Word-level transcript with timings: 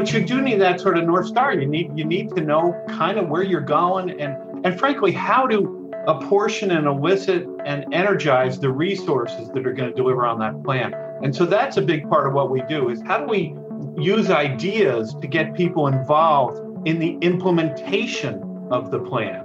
but 0.00 0.14
you 0.14 0.24
do 0.24 0.40
need 0.40 0.58
that 0.58 0.80
sort 0.80 0.96
of 0.96 1.04
north 1.04 1.26
star. 1.26 1.52
You 1.52 1.66
need 1.66 1.90
you 1.94 2.06
need 2.06 2.34
to 2.34 2.40
know 2.40 2.74
kind 2.88 3.18
of 3.18 3.28
where 3.28 3.42
you're 3.42 3.60
going 3.60 4.18
and 4.18 4.34
and 4.64 4.78
frankly 4.78 5.12
how 5.12 5.46
to 5.46 5.92
apportion 6.06 6.70
and 6.70 6.86
elicit 6.86 7.46
and 7.66 7.84
energize 7.92 8.58
the 8.58 8.70
resources 8.70 9.50
that 9.50 9.66
are 9.66 9.74
going 9.74 9.90
to 9.90 9.94
deliver 9.94 10.24
on 10.24 10.38
that 10.38 10.64
plan. 10.64 10.94
And 11.22 11.36
so 11.36 11.44
that's 11.44 11.76
a 11.76 11.82
big 11.82 12.08
part 12.08 12.26
of 12.26 12.32
what 12.32 12.50
we 12.50 12.62
do 12.62 12.88
is 12.88 13.02
how 13.02 13.18
do 13.18 13.26
we 13.26 13.54
use 14.02 14.30
ideas 14.30 15.14
to 15.20 15.26
get 15.26 15.54
people 15.54 15.86
involved 15.86 16.88
in 16.88 16.98
the 16.98 17.18
implementation 17.20 18.68
of 18.70 18.90
the 18.90 19.00
plan. 19.00 19.44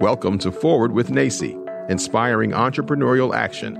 Welcome 0.00 0.36
to 0.40 0.52
Forward 0.52 0.92
with 0.92 1.08
NACCE, 1.08 1.56
Inspiring 1.88 2.50
Entrepreneurial 2.50 3.34
Action, 3.34 3.76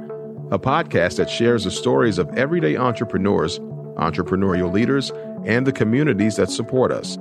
a 0.50 0.58
podcast 0.58 1.16
that 1.16 1.28
shares 1.28 1.64
the 1.64 1.70
stories 1.70 2.16
of 2.16 2.34
everyday 2.38 2.78
entrepreneurs, 2.78 3.60
entrepreneurial 3.98 4.72
leaders, 4.72 5.12
and 5.44 5.66
the 5.66 5.72
communities 5.72 6.36
that 6.36 6.50
support 6.50 6.90
us. 6.90 7.18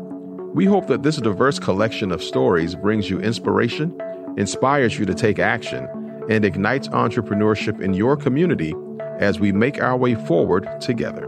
We 0.53 0.65
hope 0.65 0.87
that 0.87 1.03
this 1.03 1.17
diverse 1.17 1.59
collection 1.59 2.11
of 2.11 2.23
stories 2.23 2.75
brings 2.75 3.09
you 3.09 3.19
inspiration, 3.19 3.99
inspires 4.37 4.97
you 4.97 5.05
to 5.05 5.13
take 5.13 5.39
action, 5.39 5.87
and 6.29 6.43
ignites 6.43 6.87
entrepreneurship 6.89 7.81
in 7.81 7.93
your 7.93 8.15
community 8.17 8.73
as 9.19 9.39
we 9.39 9.51
make 9.51 9.81
our 9.81 9.97
way 9.97 10.15
forward 10.15 10.67
together. 10.81 11.27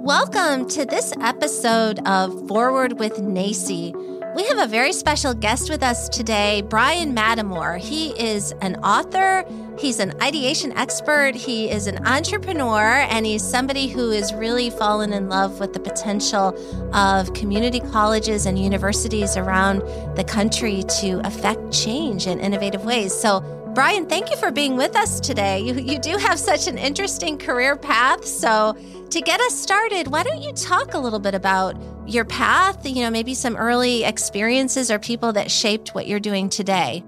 Welcome 0.00 0.68
to 0.68 0.84
this 0.84 1.12
episode 1.20 1.98
of 2.06 2.46
Forward 2.46 2.98
with 3.00 3.14
NACCE. 3.14 4.15
We 4.36 4.44
have 4.48 4.58
a 4.58 4.66
very 4.66 4.92
special 4.92 5.32
guest 5.32 5.70
with 5.70 5.82
us 5.82 6.10
today, 6.10 6.60
Brian 6.68 7.14
Mattimore. 7.14 7.78
He 7.78 8.10
is 8.22 8.52
an 8.60 8.76
author, 8.84 9.46
he's 9.78 9.98
an 9.98 10.12
ideation 10.20 10.72
expert, 10.72 11.34
he 11.34 11.70
is 11.70 11.86
an 11.86 12.06
entrepreneur, 12.06 13.06
and 13.08 13.24
he's 13.24 13.42
somebody 13.42 13.86
who 13.86 14.10
has 14.10 14.34
really 14.34 14.68
fallen 14.68 15.14
in 15.14 15.30
love 15.30 15.58
with 15.58 15.72
the 15.72 15.80
potential 15.80 16.54
of 16.94 17.32
community 17.32 17.80
colleges 17.80 18.44
and 18.44 18.58
universities 18.58 19.38
around 19.38 19.78
the 20.18 20.24
country 20.24 20.82
to 21.00 21.26
affect 21.26 21.72
change 21.72 22.26
in 22.26 22.38
innovative 22.38 22.84
ways. 22.84 23.18
So, 23.18 23.40
Brian, 23.74 24.04
thank 24.04 24.30
you 24.30 24.36
for 24.36 24.50
being 24.50 24.76
with 24.76 24.96
us 24.96 25.18
today. 25.18 25.60
You, 25.60 25.72
you 25.76 25.98
do 25.98 26.18
have 26.18 26.38
such 26.38 26.66
an 26.66 26.76
interesting 26.76 27.38
career 27.38 27.74
path. 27.74 28.26
So, 28.26 28.76
to 29.08 29.20
get 29.22 29.40
us 29.40 29.58
started, 29.58 30.08
why 30.08 30.24
don't 30.24 30.42
you 30.42 30.52
talk 30.52 30.92
a 30.92 30.98
little 30.98 31.20
bit 31.20 31.34
about 31.34 31.74
your 32.06 32.24
path, 32.24 32.86
you 32.86 33.02
know, 33.02 33.10
maybe 33.10 33.34
some 33.34 33.56
early 33.56 34.04
experiences 34.04 34.90
or 34.90 34.98
people 34.98 35.32
that 35.32 35.50
shaped 35.50 35.94
what 35.94 36.06
you're 36.06 36.20
doing 36.20 36.48
today? 36.48 37.04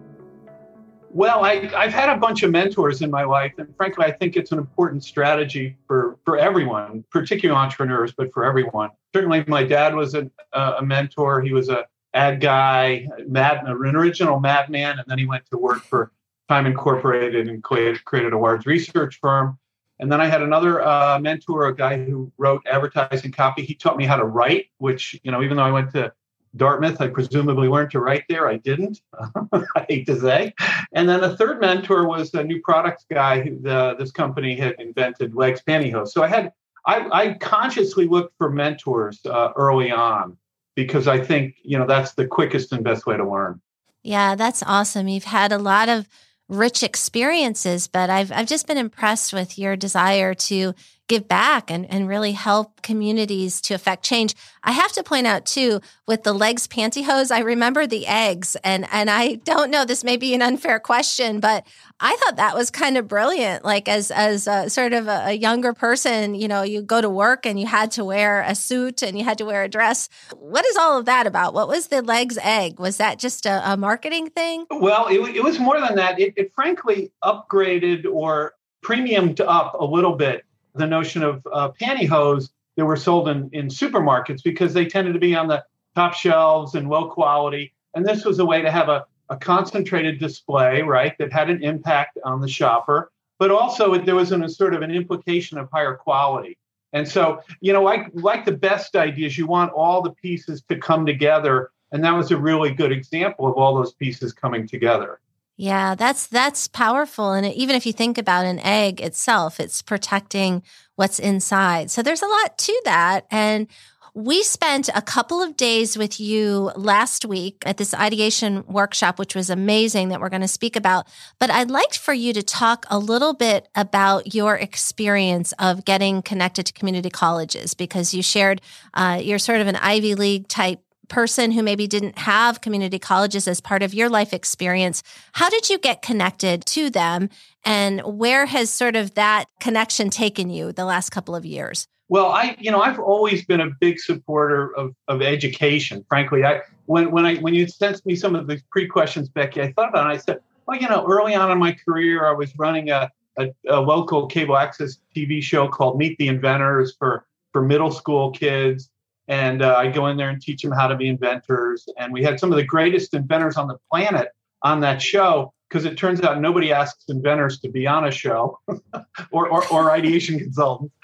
Well, 1.11 1.43
I, 1.45 1.67
have 1.67 1.93
had 1.93 2.11
a 2.11 2.17
bunch 2.17 2.43
of 2.43 2.51
mentors 2.51 3.01
in 3.01 3.11
my 3.11 3.25
life, 3.25 3.55
and 3.59 3.75
frankly, 3.77 4.05
I 4.05 4.13
think 4.13 4.37
it's 4.37 4.53
an 4.53 4.59
important 4.59 5.03
strategy 5.03 5.77
for, 5.87 6.19
for 6.25 6.39
everyone, 6.39 7.03
particularly 7.11 7.59
entrepreneurs, 7.59 8.13
but 8.13 8.33
for 8.33 8.45
everyone. 8.45 8.91
Certainly, 9.15 9.45
my 9.47 9.65
dad 9.65 9.95
was 9.95 10.15
a, 10.15 10.31
a 10.53 10.83
mentor. 10.83 11.41
He 11.41 11.53
was 11.53 11.71
a 11.71 11.87
ad 12.13 12.41
guy, 12.41 13.09
mad, 13.27 13.65
an 13.65 13.71
original 13.97 14.39
madman, 14.39 14.99
and 14.99 15.05
then 15.07 15.19
he 15.19 15.27
went 15.27 15.45
to 15.51 15.57
work 15.57 15.83
for 15.83 16.13
Time 16.49 16.67
Incorporated 16.67 17.49
and 17.49 17.63
created, 17.63 18.05
created 18.05 18.33
a 18.33 18.39
large 18.39 18.67
research 18.67 19.19
firm. 19.21 19.59
And 20.01 20.11
then 20.11 20.21
I 20.21 20.27
had 20.27 20.43
another 20.43 20.87
uh, 20.87 21.19
mentor, 21.19 21.67
a 21.67 21.75
guy 21.75 22.03
who 22.05 22.33
wrote 22.39 22.63
advertising 22.71 23.33
copy. 23.33 23.63
He 23.65 23.75
taught 23.75 23.97
me 23.97 24.05
how 24.05 24.17
to 24.17 24.25
write, 24.25 24.67
which, 24.79 25.19
you 25.25 25.33
know, 25.33 25.43
even 25.43 25.57
though 25.57 25.65
I 25.65 25.73
went 25.73 25.91
to 25.93 26.13
Dartmouth, 26.57 27.01
I 27.01 27.09
presumably 27.09 27.69
learned 27.69 27.91
to 27.93 28.01
write 28.01 28.25
there. 28.29 28.49
I 28.49 28.57
didn't. 28.57 29.01
I 29.53 29.87
hate 29.89 30.07
to 30.07 30.19
say. 30.19 30.55
And 30.93 31.09
then 31.09 31.25
a 31.25 31.37
third 31.37 31.61
mentor 31.61 32.07
was 32.07 32.33
a 32.35 32.45
new 32.45 32.61
products 32.63 33.05
guy 33.11 33.41
who 33.41 33.59
the, 33.59 33.97
this 33.99 34.11
company 34.13 34.57
had 34.57 34.77
invented 34.79 35.35
L'eggs 35.35 35.63
pantyhose. 35.63 36.09
So 36.09 36.23
I 36.23 36.29
had, 36.29 36.53
I, 36.87 37.09
I 37.13 37.35
consciously 37.35 38.07
looked 38.07 38.37
for 38.39 38.51
mentors 38.51 39.21
uh, 39.27 39.53
early 39.57 39.91
on 39.91 40.37
because 40.75 41.09
I 41.09 41.21
think, 41.21 41.57
you 41.63 41.77
know, 41.77 41.87
that's 41.87 42.15
the 42.15 42.27
quickest 42.27 42.73
and 42.73 42.85
best 42.85 43.05
way 43.05 43.17
to 43.17 43.29
learn. 43.29 43.61
Yeah, 44.03 44.37
that's 44.37 44.63
awesome. 44.63 45.09
You've 45.09 45.25
had 45.25 45.53
a 45.53 45.59
lot 45.59 45.89
of 45.89 46.09
rich 46.49 46.83
experiences, 46.83 47.89
but 47.89 48.11
I've 48.11 48.33
I've 48.33 48.47
just 48.47 48.67
been 48.67 48.79
impressed 48.79 49.33
with 49.33 49.59
your 49.59 49.77
desire 49.77 50.35
to 50.35 50.75
give 51.09 51.27
back 51.27 51.71
and, 51.71 51.91
and 51.91 52.07
really 52.07 52.33
help 52.33 52.83
communities 52.83 53.61
to 53.63 53.75
affect 53.75 54.05
change. 54.05 54.35
I 54.63 54.73
have 54.73 54.93
to 54.93 55.03
point 55.03 55.27
out 55.27 55.47
too, 55.47 55.81
with 56.07 56.23
the 56.23 56.35
L'eggs 56.35 56.69
pantyhose, 56.69 57.31
I 57.31 57.41
remember 57.41 57.87
the 57.87 58.07
eggs 58.07 58.57
and, 58.63 58.87
and 58.93 59.11
I 59.11 59.37
don't 59.37 59.71
know, 59.71 59.85
this 59.85 60.05
may 60.05 60.19
be 60.19 60.35
an 60.35 60.43
unfair 60.43 60.79
question, 60.79 61.41
but 61.41 61.67
I 61.99 62.15
thought 62.17 62.37
that 62.37 62.55
was 62.55 62.71
kind 62.71 62.99
of 62.99 63.09
brilliant. 63.09 63.65
Like 63.65 63.89
as, 63.89 64.11
as 64.11 64.47
a, 64.47 64.69
sort 64.69 64.93
of 64.93 65.09
a, 65.09 65.29
a 65.29 65.33
younger 65.33 65.73
person, 65.73 66.35
you 66.35 66.47
know, 66.47 66.63
you 66.63 66.83
go 66.83 67.01
to 67.01 67.09
work 67.09 67.47
and 67.47 67.59
you 67.59 67.67
had 67.67 67.91
to 67.93 68.05
wear 68.05 68.43
a 68.43 68.55
suit 68.55 69.03
and 69.03 69.19
you 69.19 69.25
had 69.25 69.39
to 69.39 69.47
wear 69.47 69.65
a 69.65 69.69
dress. 69.69 70.11
What 70.37 70.67
is 70.67 70.77
all 70.77 70.99
of 70.99 71.07
that 71.07 71.27
about? 71.27 71.55
What 71.55 71.69
was 71.69 71.89
the 71.89 72.03
L'eggs 72.03 72.39
egg? 72.43 72.79
Was 72.79 72.99
that 72.99 73.19
just 73.19 73.47
a, 73.47 73.73
a 73.73 73.77
marketing 73.77 74.29
thing? 74.29 74.67
Well, 74.71 75.07
it, 75.09 75.37
it 75.37 75.43
was 75.43 75.59
more 75.59 75.81
than 75.81 75.97
that. 75.97 76.21
It, 76.21 76.35
it 76.37 76.53
frankly 76.55 77.13
upgraded 77.25 78.05
or 78.05 78.55
premiumed 78.85 79.41
up 79.41 79.75
a 79.79 79.85
little 79.85 80.15
bit 80.15 80.45
the 80.79 80.87
notion 80.87 81.23
of 81.23 81.47
uh, 81.53 81.71
pantyhose 81.81 82.51
that 82.77 82.85
were 82.85 82.97
sold 82.97 83.29
in, 83.29 83.51
in 83.53 83.67
supermarkets 83.67 84.43
because 84.43 84.73
they 84.73 84.87
tended 84.87 85.15
to 85.15 85.21
be 85.21 85.35
on 85.35 85.49
the 85.49 85.65
top 85.95 86.15
shelves 86.15 86.75
and 86.75 86.89
low 86.89 87.11
quality. 87.11 87.73
And 87.95 88.07
this 88.07 88.25
was 88.25 88.39
a 88.39 88.45
way 88.45 88.63
to 88.63 88.71
have 88.71 88.89
a, 88.89 89.05
a 89.29 89.37
concentrated 89.37 90.19
display, 90.19 90.83
right, 90.83 91.17
that 91.19 91.33
had 91.33 91.51
an 91.51 91.63
impact 91.63 92.19
on 92.25 92.41
the 92.41 92.49
shopper, 92.49 93.11
but 93.39 93.51
also 93.51 93.99
there 93.99 94.15
was 94.15 94.33
an, 94.33 94.45
a 94.45 94.49
sort 94.49 94.75
of 94.75 94.83
an 94.83 94.91
implication 94.91 95.59
of 95.59 95.69
higher 95.73 95.95
quality. 95.95 96.57
And 96.93 97.07
so, 97.07 97.43
you 97.61 97.73
know, 97.73 97.83
like 97.83 98.07
like 98.15 98.45
the 98.45 98.53
best 98.53 98.97
ideas, 98.97 99.37
you 99.37 99.47
want 99.47 99.73
all 99.73 100.01
the 100.01 100.13
pieces 100.13 100.63
to 100.69 100.77
come 100.79 101.05
together. 101.05 101.71
And 101.93 102.03
that 102.05 102.13
was 102.13 102.31
a 102.31 102.37
really 102.37 102.71
good 102.71 102.93
example 102.93 103.47
of 103.47 103.55
all 103.55 103.75
those 103.75 103.93
pieces 103.93 104.33
coming 104.33 104.67
together. 104.67 105.21
Yeah, 105.61 105.97
that's 105.97 106.29
that's 106.29 106.69
powerful 106.69 107.33
and 107.33 107.45
even 107.45 107.75
if 107.75 107.85
you 107.85 107.93
think 107.93 108.17
about 108.17 108.47
an 108.47 108.61
egg 108.61 109.01
itself, 109.01 109.59
it's 109.59 109.83
protecting 109.83 110.63
what's 110.95 111.19
inside. 111.19 111.91
So 111.91 112.01
there's 112.01 112.23
a 112.23 112.29
lot 112.29 112.57
to 112.59 112.83
that 112.85 113.27
and 113.29 113.67
we 114.15 114.45
spent 114.45 114.89
a 114.95 115.03
couple 115.03 115.43
of 115.43 115.57
days 115.57 115.99
with 115.99 116.21
you 116.21 116.71
last 116.77 117.25
week 117.25 117.63
at 117.67 117.77
this 117.77 117.93
ideation 117.93 118.65
workshop, 118.67 119.19
which 119.19 119.35
was 119.35 119.51
amazing 119.51 120.09
that 120.09 120.21
we're 120.21 120.29
going 120.29 120.43
to 120.43 120.49
speak 120.49 120.77
about. 120.77 121.07
But 121.41 121.51
I'd 121.51 121.71
like 121.71 121.95
for 121.95 122.15
you 122.15 122.33
to 122.33 122.43
talk 122.43 122.87
a 122.89 122.99
little 122.99 123.35
bit 123.35 123.69
about 123.75 124.35
your 124.35 124.57
experience 124.57 125.53
of 125.59 125.85
getting 125.85 126.23
connected 126.23 126.67
to 126.67 126.73
community 126.73 127.11
colleges 127.11 127.75
because 127.75 128.15
you 128.15 128.23
shared 128.23 128.61
uh, 128.95 129.21
you're 129.21 129.39
sort 129.41 129.61
of 129.61 129.67
an 129.67 129.77
Ivy 129.77 130.15
League 130.15 130.47
type 130.47 130.81
person 131.09 131.53
who 131.53 131.63
maybe 131.63 131.87
didn't 131.87 132.19
have 132.19 132.61
community 132.61 132.99
colleges 132.99 133.49
as 133.49 133.61
part 133.61 133.83
of 133.83 133.95
your 133.95 134.09
life 134.09 134.33
experience, 134.33 135.03
how 135.33 135.49
did 135.49 135.69
you 135.69 135.79
get 135.79 136.03
connected 136.03 136.65
to 136.67 136.91
them? 136.91 137.31
And 137.65 138.01
where 138.03 138.47
has 138.47 138.71
sort 138.71 138.97
of 138.97 139.15
that 139.15 139.47
connection 139.61 140.11
taken 140.11 140.51
you 140.51 140.73
the 140.73 140.85
last 140.85 141.11
couple 141.11 141.35
of 141.35 141.45
years? 141.45 141.87
Well, 142.09 142.27
I, 142.27 142.57
you 142.59 142.71
know, 142.71 142.81
I've 142.81 142.99
always 142.99 143.45
been 143.45 143.61
a 143.61 143.71
big 143.81 143.99
supporter 143.99 144.75
of, 144.77 144.95
of 145.09 145.21
education. 145.21 146.05
Frankly, 146.09 146.45
I 146.45 146.63
when 146.87 147.11
when 147.11 147.27
I 147.27 147.37
when 147.37 147.53
you 147.53 147.69
sent 147.69 148.05
me 148.07 148.17
some 148.17 148.35
of 148.35 148.47
these 148.47 148.63
pre 148.71 148.87
questions, 148.87 149.29
Becky, 149.29 149.61
I 149.61 149.73
thought 149.73 149.91
about 149.91 150.07
it. 150.07 150.15
I 150.15 150.17
said, 150.17 150.41
well, 150.67 150.79
you 150.79 150.89
know, 150.89 151.07
early 151.07 151.35
on 151.35 151.51
in 151.51 151.59
my 151.59 151.73
career, 151.73 152.27
I 152.27 152.33
was 152.33 152.53
running 152.59 152.89
a, 152.91 153.11
a, 153.39 153.49
a 153.69 153.81
local 153.81 154.27
cable 154.27 154.57
access 154.57 154.99
TV 155.15 155.43
show 155.43 155.69
called 155.69 155.99
Meet 155.99 156.17
the 156.19 156.29
Inventors 156.29 156.95
for 156.99 157.27
for 157.53 157.63
middle 157.63 157.91
school 157.91 158.31
kids, 158.31 158.91
and 159.29 159.63
uh, 159.63 159.77
I 159.77 159.89
go 159.89 160.07
in 160.07 160.17
there 160.17 160.31
and 160.31 160.41
teach 160.41 160.63
them 160.63 160.73
how 160.73 160.89
to 160.89 160.97
be 160.97 161.09
inventors. 161.09 161.87
And 161.99 162.13
we 162.13 162.23
had 162.23 162.41
some 162.41 162.51
of 162.51 162.57
the 162.57 162.65
greatest 162.65 163.13
inventors 163.15 163.57
on 163.57 163.69
the 163.69 163.77
planet 163.91 164.29
on 164.63 164.81
that 164.81 165.01
show 165.01 165.53
because 165.69 165.85
it 165.85 165.99
turns 165.99 166.23
out 166.23 166.41
nobody 166.41 166.73
asks 166.73 167.05
inventors 167.09 167.61
to 167.61 167.69
be 167.69 167.87
on 167.87 168.07
a 168.07 168.11
show 168.11 168.59
or, 169.31 169.49
or, 169.49 169.69
or, 169.69 169.91
ideation 169.91 170.39
consultants. 170.39 170.95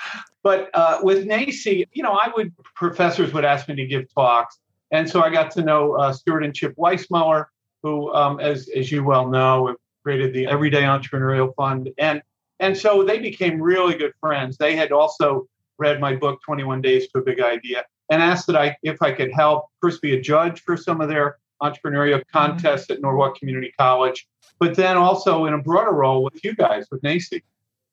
But 0.43 0.70
uh, 0.75 1.00
with 1.02 1.26
NACCE, 1.26 1.88
you 1.93 2.02
know, 2.02 2.12
I 2.12 2.31
would 2.34 2.52
professors 2.75 3.32
would 3.34 3.44
ask 3.44 3.69
me 3.69 3.75
to 3.76 3.87
give 3.87 4.12
talks, 4.14 4.58
and 4.90 5.08
so 5.08 5.22
I 5.22 5.31
got 5.31 5.50
to 5.52 5.62
know 5.62 5.94
uh, 5.94 6.12
Stuart 6.12 6.44
and 6.44 6.54
Chip 6.54 6.75
Weissmuller, 6.76 7.46
who, 7.82 8.12
um, 8.14 8.40
as 8.40 8.69
as 8.75 8.90
you 8.90 9.04
well 9.04 9.28
know, 9.28 9.69
have 9.69 9.76
created 10.02 10.32
the 10.34 10.46
Everyday 10.46 10.82
Entrepreneurial 10.82 11.54
Fund, 11.54 11.90
and 11.98 12.22
and 12.60 12.76
so 12.76 13.04
they 13.04 13.19
became 13.19 13.60
really 13.60 13.94
good 13.94 14.12
friends. 14.20 14.56
They 14.58 14.76
had 14.76 14.93
also 14.93 15.46
read 15.78 16.00
my 16.00 16.14
book, 16.14 16.40
21 16.44 16.81
Days 16.82 17.08
to 17.08 17.19
a 17.19 17.22
Big 17.22 17.40
Idea, 17.40 17.84
and 18.10 18.22
asked 18.22 18.46
that 18.46 18.56
I 18.56 18.76
if 18.82 19.02
I 19.02 19.12
could 19.12 19.32
help 19.32 19.66
first 19.80 20.02
be 20.02 20.14
a 20.14 20.20
judge 20.20 20.60
for 20.62 20.76
some 20.76 21.00
of 21.00 21.08
their 21.08 21.38
entrepreneurial 21.62 22.20
mm-hmm. 22.20 22.38
contests 22.38 22.90
at 22.90 23.00
Norwalk 23.00 23.38
Community 23.38 23.72
College, 23.78 24.26
but 24.58 24.74
then 24.74 24.96
also 24.96 25.46
in 25.46 25.54
a 25.54 25.58
broader 25.58 25.92
role 25.92 26.22
with 26.22 26.44
you 26.44 26.54
guys 26.54 26.86
with 26.90 27.02
NACCE. 27.02 27.42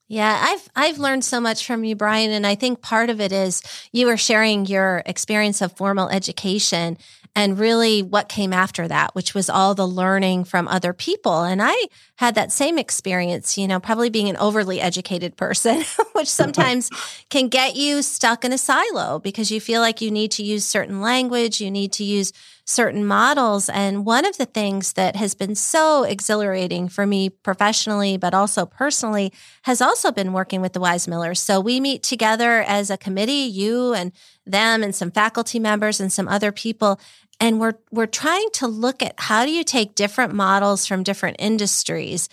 Yeah, 0.07 0.37
I've 0.41 0.69
I've 0.75 0.97
learned 0.99 1.23
so 1.23 1.39
much 1.39 1.65
from 1.65 1.85
you, 1.85 1.95
Brian, 1.95 2.31
and 2.31 2.45
I 2.45 2.55
think 2.55 2.81
part 2.81 3.09
of 3.09 3.21
it 3.21 3.31
is 3.31 3.61
you 3.93 4.09
are 4.09 4.17
sharing 4.17 4.65
your 4.65 5.03
experience 5.05 5.61
of 5.61 5.71
formal 5.77 6.09
education 6.09 6.97
and 7.35 7.57
really 7.57 8.01
what 8.01 8.27
came 8.27 8.51
after 8.51 8.87
that, 8.87 9.15
which 9.15 9.33
was 9.33 9.49
all 9.49 9.73
the 9.73 9.87
learning 9.87 10.43
from 10.43 10.67
other 10.67 10.93
people. 10.93 11.43
And 11.43 11.61
I 11.61 11.75
had 12.15 12.35
that 12.35 12.51
same 12.51 12.77
experience, 12.77 13.57
you 13.57 13.67
know, 13.67 13.79
probably 13.79 14.09
being 14.09 14.29
an 14.29 14.37
overly 14.37 14.81
educated 14.81 15.37
person, 15.37 15.83
which 16.13 16.27
sometimes 16.27 16.89
can 17.29 17.47
get 17.47 17.75
you 17.75 18.01
stuck 18.01 18.43
in 18.43 18.51
a 18.51 18.57
silo 18.57 19.19
because 19.19 19.49
you 19.49 19.61
feel 19.61 19.81
like 19.81 20.01
you 20.01 20.11
need 20.11 20.31
to 20.31 20.43
use 20.43 20.65
certain 20.65 21.01
language, 21.01 21.61
you 21.61 21.71
need 21.71 21.93
to 21.93 22.03
use 22.03 22.33
certain 22.71 23.05
models. 23.05 23.69
And 23.69 24.05
one 24.05 24.25
of 24.25 24.37
the 24.37 24.45
things 24.45 24.93
that 24.93 25.15
has 25.15 25.35
been 25.35 25.55
so 25.55 26.03
exhilarating 26.03 26.89
for 26.89 27.05
me 27.05 27.29
professionally, 27.29 28.17
but 28.17 28.33
also 28.33 28.65
personally, 28.65 29.31
has 29.63 29.81
also 29.81 30.11
been 30.11 30.33
working 30.33 30.61
with 30.61 30.73
the 30.73 30.79
Wise 30.79 31.07
Millers. 31.07 31.39
So 31.39 31.59
we 31.59 31.79
meet 31.79 32.03
together 32.03 32.61
as 32.61 32.89
a 32.89 32.97
committee, 32.97 33.31
you 33.31 33.93
and 33.93 34.11
them 34.45 34.83
and 34.83 34.95
some 34.95 35.11
faculty 35.11 35.59
members 35.59 35.99
and 35.99 36.11
some 36.11 36.27
other 36.27 36.51
people. 36.51 36.99
And 37.39 37.59
we're, 37.59 37.75
we're 37.91 38.05
trying 38.05 38.49
to 38.53 38.67
look 38.67 39.01
at 39.01 39.15
how 39.17 39.45
do 39.45 39.51
you 39.51 39.63
take 39.63 39.95
different 39.95 40.33
models 40.33 40.85
from 40.85 41.03
different 41.03 41.37
industries 41.39 42.29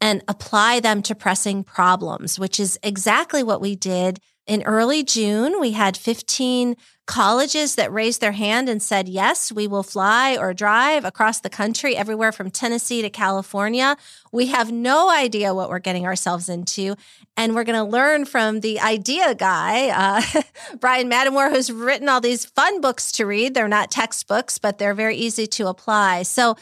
and 0.00 0.22
apply 0.26 0.80
them 0.80 1.02
to 1.02 1.14
pressing 1.14 1.62
problems, 1.62 2.38
which 2.38 2.58
is 2.58 2.78
exactly 2.82 3.42
what 3.42 3.60
we 3.60 3.76
did 3.76 4.18
in 4.46 4.62
early 4.64 5.02
June. 5.02 5.60
We 5.60 5.72
had 5.72 5.96
15 5.96 6.76
colleges 7.06 7.74
that 7.74 7.92
raised 7.92 8.20
their 8.20 8.32
hand 8.32 8.68
and 8.68 8.82
said, 8.82 9.08
yes, 9.08 9.50
we 9.52 9.66
will 9.66 9.82
fly 9.82 10.36
or 10.36 10.54
drive 10.54 11.04
across 11.04 11.40
the 11.40 11.50
country, 11.50 11.96
everywhere 11.96 12.32
from 12.32 12.50
Tennessee 12.50 13.02
to 13.02 13.10
California. 13.10 13.96
We 14.32 14.46
have 14.46 14.70
no 14.72 15.10
idea 15.10 15.54
what 15.54 15.68
we're 15.68 15.78
getting 15.78 16.06
ourselves 16.06 16.48
into. 16.48 16.94
And 17.36 17.54
we're 17.54 17.64
going 17.64 17.78
to 17.78 17.90
learn 17.90 18.24
from 18.24 18.60
the 18.60 18.80
idea 18.80 19.34
guy, 19.34 19.88
uh, 19.88 20.42
Brian 20.80 21.08
Mattimore, 21.08 21.50
who's 21.50 21.72
written 21.72 22.08
all 22.08 22.20
these 22.20 22.44
fun 22.44 22.80
books 22.80 23.12
to 23.12 23.26
read. 23.26 23.54
They're 23.54 23.68
not 23.68 23.90
textbooks, 23.90 24.58
but 24.58 24.78
they're 24.78 24.94
very 24.94 25.16
easy 25.16 25.46
to 25.48 25.68
apply. 25.68 26.22
So, 26.22 26.56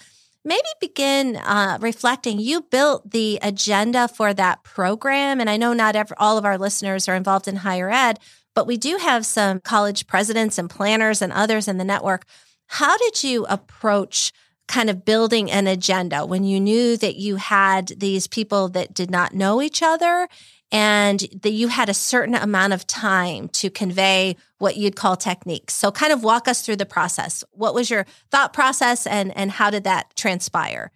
maybe 0.44 0.68
begin 0.80 1.36
uh, 1.36 1.78
reflecting. 1.80 2.38
You 2.38 2.62
built 2.62 3.10
the 3.10 3.38
agenda 3.42 4.08
for 4.08 4.32
that 4.34 4.62
program, 4.62 5.40
and 5.40 5.50
I 5.50 5.56
know 5.56 5.72
not 5.72 5.96
every, 5.96 6.16
all 6.18 6.38
of 6.38 6.44
our 6.44 6.58
listeners 6.58 7.08
are 7.08 7.14
involved 7.14 7.48
in 7.48 7.56
higher 7.56 7.90
ed, 7.90 8.18
but 8.54 8.66
we 8.66 8.76
do 8.76 8.96
have 8.96 9.26
some 9.26 9.60
college 9.60 10.06
presidents 10.06 10.58
and 10.58 10.68
planners 10.68 11.22
and 11.22 11.32
others 11.32 11.68
in 11.68 11.78
the 11.78 11.84
network. 11.84 12.24
How 12.66 12.96
did 12.96 13.22
you 13.22 13.46
approach 13.46 14.32
kind 14.68 14.88
of 14.88 15.04
building 15.04 15.50
an 15.50 15.66
agenda 15.66 16.24
when 16.24 16.44
you 16.44 16.60
knew 16.60 16.96
that 16.96 17.16
you 17.16 17.36
had 17.36 17.88
these 17.96 18.28
people 18.28 18.68
that 18.68 18.94
did 18.94 19.10
not 19.10 19.34
know 19.34 19.60
each 19.60 19.82
other 19.82 20.28
and 20.72 21.26
that 21.42 21.52
you 21.52 21.68
had 21.68 21.88
a 21.88 21.94
certain 21.94 22.34
amount 22.34 22.72
of 22.72 22.86
time 22.86 23.48
to 23.48 23.70
convey 23.70 24.36
what 24.58 24.76
you'd 24.76 24.96
call 24.96 25.16
techniques. 25.16 25.74
So 25.74 25.90
kind 25.90 26.12
of 26.12 26.22
walk 26.22 26.46
us 26.46 26.62
through 26.62 26.76
the 26.76 26.86
process. 26.86 27.42
What 27.52 27.74
was 27.74 27.90
your 27.90 28.06
thought 28.30 28.52
process 28.52 29.06
and 29.06 29.36
and 29.36 29.50
how 29.50 29.70
did 29.70 29.84
that 29.84 30.14
transpire? 30.16 30.92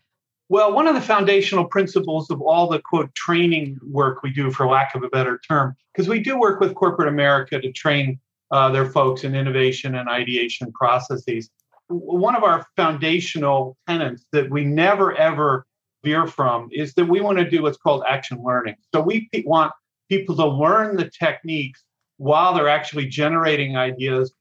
Well, 0.49 0.73
one 0.73 0.87
of 0.87 0.94
the 0.94 1.00
foundational 1.00 1.65
principles 1.65 2.31
of 2.31 2.41
all 2.43 2.69
the 2.69 2.81
quote 2.81 3.15
training 3.15 3.79
work 3.82 4.23
we 4.23 4.31
do, 4.31 4.50
for 4.50 4.67
lack 4.67 4.94
of 4.94 5.03
a 5.03 5.09
better 5.09 5.41
term, 5.49 5.75
because 5.93 6.09
we 6.09 6.20
do 6.20 6.38
work 6.38 6.61
with 6.61 6.75
corporate 6.75 7.09
America 7.09 7.61
to 7.61 7.73
train 7.73 8.20
uh, 8.50 8.69
their 8.70 8.85
folks 8.85 9.25
in 9.25 9.35
innovation 9.35 9.94
and 9.94 10.09
ideation 10.09 10.70
processes. 10.73 11.50
One 11.88 12.37
of 12.37 12.44
our 12.44 12.67
foundational 12.77 13.77
tenets 13.88 14.25
that 14.32 14.50
we 14.50 14.65
never 14.65 15.17
ever 15.17 15.67
veer 16.05 16.27
from 16.27 16.69
is 16.71 16.95
that 16.95 17.06
we 17.06 17.21
want 17.21 17.39
to 17.39 17.49
do 17.49 17.62
what's 17.62 17.79
called 17.79 18.05
action 18.06 18.43
learning. 18.45 18.77
So 18.95 19.01
we 19.01 19.29
want 19.45 19.73
people 20.09 20.37
to 20.37 20.47
learn 20.47 20.97
the 20.97 21.11
techniques 21.11 21.83
while 22.19 22.55
they're 22.55 22.69
actually 22.69 23.06
generating 23.06 23.77
ideas 23.77 24.33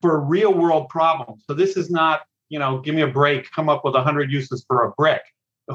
for 0.00 0.20
real 0.20 0.52
world 0.52 0.88
problems. 0.88 1.44
So 1.46 1.54
this 1.54 1.76
is 1.76 1.90
not, 1.90 2.22
you 2.48 2.58
know, 2.58 2.80
give 2.80 2.94
me 2.94 3.02
a 3.02 3.06
break, 3.06 3.50
come 3.52 3.68
up 3.68 3.84
with 3.84 3.94
100 3.94 4.32
uses 4.32 4.64
for 4.66 4.84
a 4.84 4.90
brick 4.92 5.22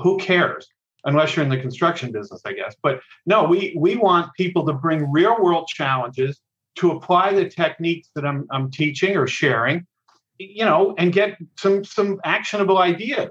who 0.02 0.18
cares? 0.18 0.68
Unless 1.06 1.36
you're 1.36 1.44
in 1.44 1.52
the 1.52 1.60
construction 1.60 2.12
business, 2.12 2.42
I 2.46 2.54
guess. 2.54 2.76
But 2.82 3.00
no, 3.28 3.44
we 3.44 3.76
we 3.78 3.96
want 3.96 4.34
people 4.34 4.66
to 4.66 4.74
bring 4.74 5.12
real 5.12 5.36
world 5.40 5.68
challenges 5.68 6.40
to 6.78 6.92
apply 6.92 7.34
the 7.34 7.48
techniques 7.48 8.10
that 8.16 8.26
I'm 8.26 8.48
I'm 8.50 8.72
teaching 8.72 9.16
or 9.16 9.28
sharing, 9.28 9.86
you 10.40 10.66
know, 10.66 10.96
and 10.98 11.14
get 11.14 11.38
some 11.60 11.84
some 11.84 12.20
actionable 12.24 12.80
ideas 12.80 13.30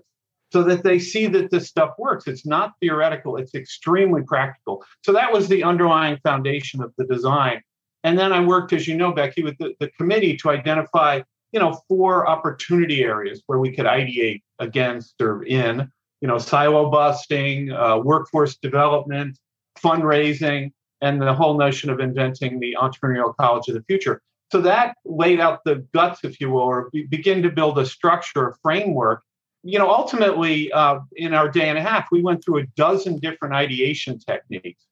so 0.54 0.62
that 0.62 0.84
they 0.84 1.00
see 1.00 1.26
that 1.26 1.50
this 1.50 1.66
stuff 1.66 1.90
works. 1.98 2.28
It's 2.28 2.46
not 2.46 2.74
theoretical, 2.80 3.36
it's 3.36 3.56
extremely 3.56 4.22
practical. 4.22 4.84
So 5.02 5.12
that 5.12 5.32
was 5.32 5.48
the 5.48 5.64
underlying 5.64 6.18
foundation 6.22 6.80
of 6.80 6.92
the 6.96 7.04
design. 7.06 7.60
And 8.04 8.16
then 8.16 8.32
I 8.32 8.38
worked, 8.38 8.72
as 8.72 8.86
you 8.86 8.96
know, 8.96 9.10
Becky, 9.10 9.42
with 9.42 9.58
the, 9.58 9.74
the 9.80 9.88
committee 9.98 10.36
to 10.36 10.50
identify, 10.50 11.22
you 11.50 11.58
know, 11.58 11.80
four 11.88 12.28
opportunity 12.28 13.02
areas 13.02 13.42
where 13.48 13.58
we 13.58 13.74
could 13.74 13.86
ideate 13.86 14.42
against 14.60 15.20
or 15.20 15.42
in 15.42 15.90
you 16.20 16.28
know, 16.28 16.38
silo 16.38 16.88
busting, 16.88 17.72
uh, 17.72 17.98
workforce 17.98 18.56
development, 18.56 19.36
fundraising, 19.82 20.70
and 21.02 21.20
the 21.20 21.34
whole 21.34 21.58
notion 21.58 21.90
of 21.90 21.98
inventing 21.98 22.60
the 22.60 22.76
entrepreneurial 22.80 23.34
college 23.36 23.66
of 23.66 23.74
the 23.74 23.82
future. 23.82 24.22
So 24.52 24.60
that 24.60 24.94
laid 25.04 25.40
out 25.40 25.64
the 25.64 25.84
guts, 25.92 26.20
if 26.22 26.40
you 26.40 26.50
will, 26.50 26.62
or 26.62 26.90
begin 27.10 27.42
to 27.42 27.50
build 27.50 27.76
a 27.78 27.84
structure, 27.84 28.50
a 28.50 28.54
framework. 28.62 29.22
You 29.64 29.78
know, 29.78 29.90
ultimately, 29.90 30.70
uh, 30.72 31.00
in 31.16 31.32
our 31.32 31.48
day 31.48 31.68
and 31.68 31.78
a 31.78 31.82
half, 31.82 32.08
we 32.12 32.22
went 32.22 32.44
through 32.44 32.58
a 32.58 32.66
dozen 32.76 33.18
different 33.18 33.54
ideation 33.54 34.18
techniques. 34.18 34.84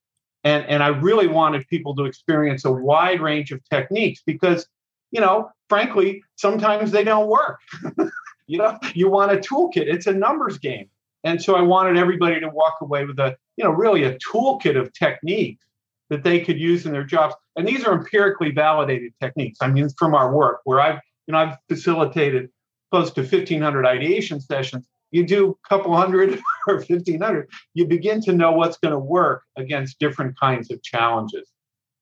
And, 0.44 0.64
and 0.66 0.82
I 0.82 0.88
really 0.88 1.28
wanted 1.28 1.68
people 1.68 1.94
to 1.96 2.04
experience 2.04 2.64
a 2.64 2.72
wide 2.72 3.20
range 3.20 3.52
of 3.52 3.60
techniques 3.68 4.22
because, 4.24 4.66
you 5.10 5.20
know, 5.20 5.50
frankly, 5.68 6.24
sometimes 6.36 6.90
they 6.90 7.04
don't 7.04 7.28
work. 7.28 7.60
you 8.46 8.58
know, 8.58 8.78
you 8.94 9.08
want 9.08 9.30
a 9.30 9.36
toolkit, 9.36 9.86
it's 9.86 10.06
a 10.06 10.12
numbers 10.12 10.58
game. 10.58 10.88
And 11.24 11.40
so 11.40 11.54
I 11.54 11.62
wanted 11.62 11.96
everybody 11.96 12.40
to 12.40 12.48
walk 12.48 12.78
away 12.80 13.04
with 13.04 13.18
a, 13.20 13.36
you 13.56 13.64
know, 13.64 13.70
really 13.70 14.04
a 14.04 14.18
toolkit 14.18 14.76
of 14.76 14.92
techniques 14.92 15.64
that 16.10 16.24
they 16.24 16.40
could 16.40 16.58
use 16.58 16.84
in 16.84 16.92
their 16.92 17.04
jobs. 17.04 17.34
And 17.56 17.66
these 17.66 17.84
are 17.84 17.92
empirically 17.92 18.50
validated 18.50 19.12
techniques. 19.20 19.58
I 19.60 19.68
mean, 19.68 19.88
from 19.96 20.14
our 20.14 20.34
work 20.34 20.60
where 20.64 20.80
I've, 20.80 20.98
you 21.26 21.32
know, 21.32 21.38
I've 21.38 21.56
facilitated 21.68 22.50
close 22.92 23.10
to 23.12 23.22
1500 23.22 23.86
ideation 23.86 24.38
sessions. 24.38 24.86
You 25.12 25.24
do 25.24 25.50
a 25.64 25.68
couple 25.68 25.96
hundred 25.96 26.40
or 26.68 26.76
1500, 26.76 27.48
you 27.74 27.86
begin 27.86 28.20
to 28.22 28.32
know 28.32 28.52
what's 28.52 28.76
going 28.76 28.92
to 28.92 28.98
work 28.98 29.44
against 29.56 29.98
different 29.98 30.38
kinds 30.38 30.70
of 30.70 30.82
challenges. 30.82 31.50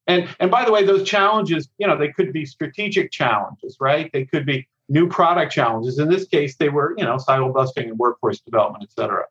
And, 0.06 0.28
and 0.40 0.50
by 0.50 0.64
the 0.64 0.72
way, 0.72 0.84
those 0.84 1.08
challenges, 1.08 1.69
you 1.78 1.87
know, 1.87 1.96
they 1.96 2.08
could 2.08 2.32
be 2.32 2.44
strategic 2.44 3.12
challenges, 3.12 3.76
right? 3.81 4.10
They 4.12 4.25
could 4.25 4.44
be 4.44 4.66
new 4.88 5.08
product 5.08 5.52
challenges. 5.52 6.00
In 6.00 6.08
this 6.08 6.26
case, 6.26 6.56
they 6.56 6.69
were, 6.69 6.94
you 6.98 7.04
know, 7.04 7.19
silo 7.19 7.52
busting 7.52 7.88
and 7.88 7.98
workforce 7.98 8.40
development, 8.40 8.82
et 8.82 8.93
cetera. 8.93 9.26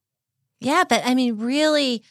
Yeah, 0.61 0.85
but 0.87 1.01
I 1.05 1.13
mean, 1.15 1.37
really 1.37 2.03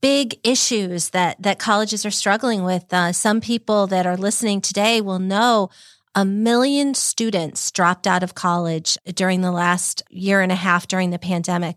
big 0.00 0.38
issues 0.44 1.10
that 1.10 1.42
that 1.42 1.58
colleges 1.58 2.06
are 2.06 2.10
struggling 2.10 2.62
with. 2.62 2.92
Uh, 2.92 3.12
some 3.12 3.40
people 3.40 3.86
that 3.88 4.06
are 4.06 4.16
listening 4.16 4.62
today 4.62 5.02
will 5.02 5.18
know 5.18 5.68
a 6.14 6.24
million 6.24 6.94
students 6.94 7.70
dropped 7.70 8.06
out 8.06 8.22
of 8.22 8.34
college 8.34 8.98
during 9.14 9.40
the 9.40 9.52
last 9.52 10.02
year 10.10 10.40
and 10.40 10.50
a 10.50 10.56
half 10.56 10.88
during 10.88 11.10
the 11.10 11.18
pandemic. 11.18 11.76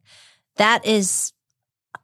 That 0.57 0.85
is 0.85 1.33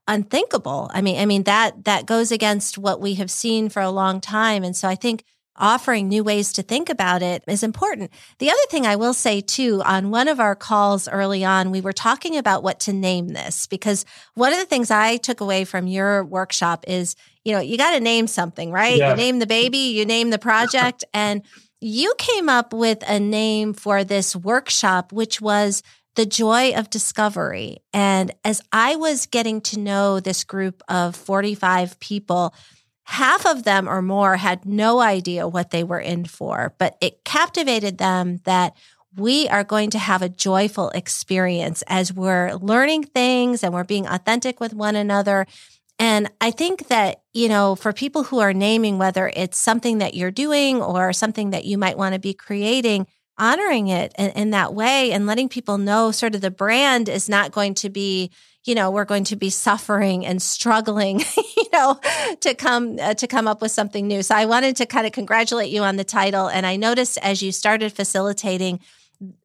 unthinkable. 0.07 0.89
I 0.93 1.01
mean, 1.01 1.19
I 1.19 1.25
mean 1.25 1.43
that 1.43 1.85
that 1.85 2.05
goes 2.05 2.31
against 2.31 2.77
what 2.77 3.01
we 3.01 3.15
have 3.15 3.31
seen 3.31 3.69
for 3.69 3.81
a 3.81 3.91
long 3.91 4.21
time, 4.21 4.63
and 4.63 4.75
so 4.75 4.87
I 4.87 4.95
think 4.95 5.23
offering 5.59 6.07
new 6.07 6.23
ways 6.23 6.53
to 6.53 6.63
think 6.63 6.89
about 6.89 7.21
it 7.21 7.43
is 7.47 7.63
important. 7.63 8.11
The 8.39 8.49
other 8.49 8.59
thing 8.69 8.87
I 8.87 8.95
will 8.95 9.13
say 9.13 9.41
too, 9.41 9.81
on 9.83 10.09
one 10.09 10.27
of 10.27 10.39
our 10.39 10.55
calls 10.55 11.07
early 11.07 11.43
on, 11.43 11.69
we 11.69 11.81
were 11.81 11.93
talking 11.93 12.37
about 12.37 12.63
what 12.63 12.79
to 12.81 12.93
name 12.93 13.27
this 13.29 13.67
because 13.67 14.05
one 14.35 14.53
of 14.53 14.59
the 14.59 14.65
things 14.65 14.89
I 14.89 15.17
took 15.17 15.41
away 15.41 15.65
from 15.65 15.85
your 15.85 16.23
workshop 16.23 16.85
is, 16.87 17.15
you 17.43 17.51
know, 17.51 17.59
you 17.59 17.77
got 17.77 17.91
to 17.91 17.99
name 17.99 18.27
something, 18.27 18.71
right? 18.71 18.97
Yeah. 18.97 19.11
You 19.11 19.17
name 19.17 19.39
the 19.39 19.47
baby, 19.47 19.77
you 19.77 20.05
name 20.05 20.29
the 20.29 20.39
project. 20.39 21.03
and 21.13 21.43
you 21.81 22.13
came 22.17 22.49
up 22.49 22.73
with 22.73 23.03
a 23.07 23.19
name 23.19 23.73
for 23.73 24.03
this 24.03 24.35
workshop, 24.35 25.11
which 25.11 25.39
was 25.39 25.81
the 26.15 26.25
joy 26.25 26.73
of 26.73 26.89
discovery. 26.89 27.77
And 27.93 28.33
as 28.43 28.61
I 28.73 28.95
was 28.95 29.25
getting 29.25 29.61
to 29.61 29.79
know 29.79 30.19
this 30.19 30.43
group 30.43 30.83
of 30.89 31.15
45 31.15 31.99
people, 31.99 32.53
half 33.03 33.45
of 33.45 33.63
them 33.63 33.87
or 33.87 34.01
more 34.01 34.35
had 34.35 34.65
no 34.65 34.99
idea 34.99 35.47
what 35.47 35.71
they 35.71 35.83
were 35.83 35.99
in 35.99 36.25
for, 36.25 36.75
but 36.77 36.97
it 36.99 37.23
captivated 37.23 37.97
them 37.97 38.41
that 38.43 38.75
we 39.15 39.47
are 39.49 39.63
going 39.63 39.89
to 39.91 39.99
have 39.99 40.21
a 40.21 40.29
joyful 40.29 40.89
experience 40.89 41.83
as 41.87 42.13
we're 42.13 42.53
learning 42.55 43.03
things 43.03 43.63
and 43.63 43.73
we're 43.73 43.83
being 43.83 44.05
authentic 44.05 44.59
with 44.59 44.73
one 44.73 44.95
another. 44.95 45.47
And 45.99 46.31
I 46.39 46.51
think 46.51 46.87
that, 46.87 47.21
you 47.33 47.49
know, 47.49 47.75
for 47.75 47.91
people 47.91 48.23
who 48.23 48.39
are 48.39 48.53
naming 48.53 48.97
whether 48.97 49.31
it's 49.35 49.57
something 49.57 49.97
that 49.97 50.13
you're 50.13 50.31
doing 50.31 50.81
or 50.81 51.11
something 51.11 51.49
that 51.49 51.65
you 51.65 51.77
might 51.77 51.97
want 51.97 52.13
to 52.13 52.19
be 52.19 52.33
creating, 52.33 53.05
honoring 53.37 53.89
it 53.89 54.13
in, 54.17 54.29
in, 54.31 54.49
that 54.51 54.73
way 54.73 55.11
and 55.11 55.27
letting 55.27 55.49
people 55.49 55.77
know 55.77 56.11
sort 56.11 56.35
of 56.35 56.41
the 56.41 56.51
brand 56.51 57.09
is 57.09 57.29
not 57.29 57.51
going 57.51 57.73
to 57.73 57.89
be 57.89 58.31
you 58.65 58.75
know 58.75 58.91
we're 58.91 59.05
going 59.05 59.23
to 59.23 59.37
be 59.37 59.49
suffering 59.49 60.25
and 60.25 60.41
struggling 60.41 61.19
you 61.57 61.65
know 61.71 61.97
to 62.41 62.53
come 62.53 62.99
uh, 62.99 63.13
to 63.13 63.25
come 63.25 63.47
up 63.47 63.61
with 63.61 63.71
something 63.71 64.05
new 64.05 64.21
so 64.21 64.35
i 64.35 64.45
wanted 64.45 64.75
to 64.75 64.85
kind 64.85 65.07
of 65.07 65.13
congratulate 65.13 65.71
you 65.71 65.81
on 65.81 65.95
the 65.95 66.03
title 66.03 66.49
and 66.49 66.65
i 66.65 66.75
noticed 66.75 67.17
as 67.19 67.41
you 67.41 67.53
started 67.53 67.93
facilitating 67.93 68.81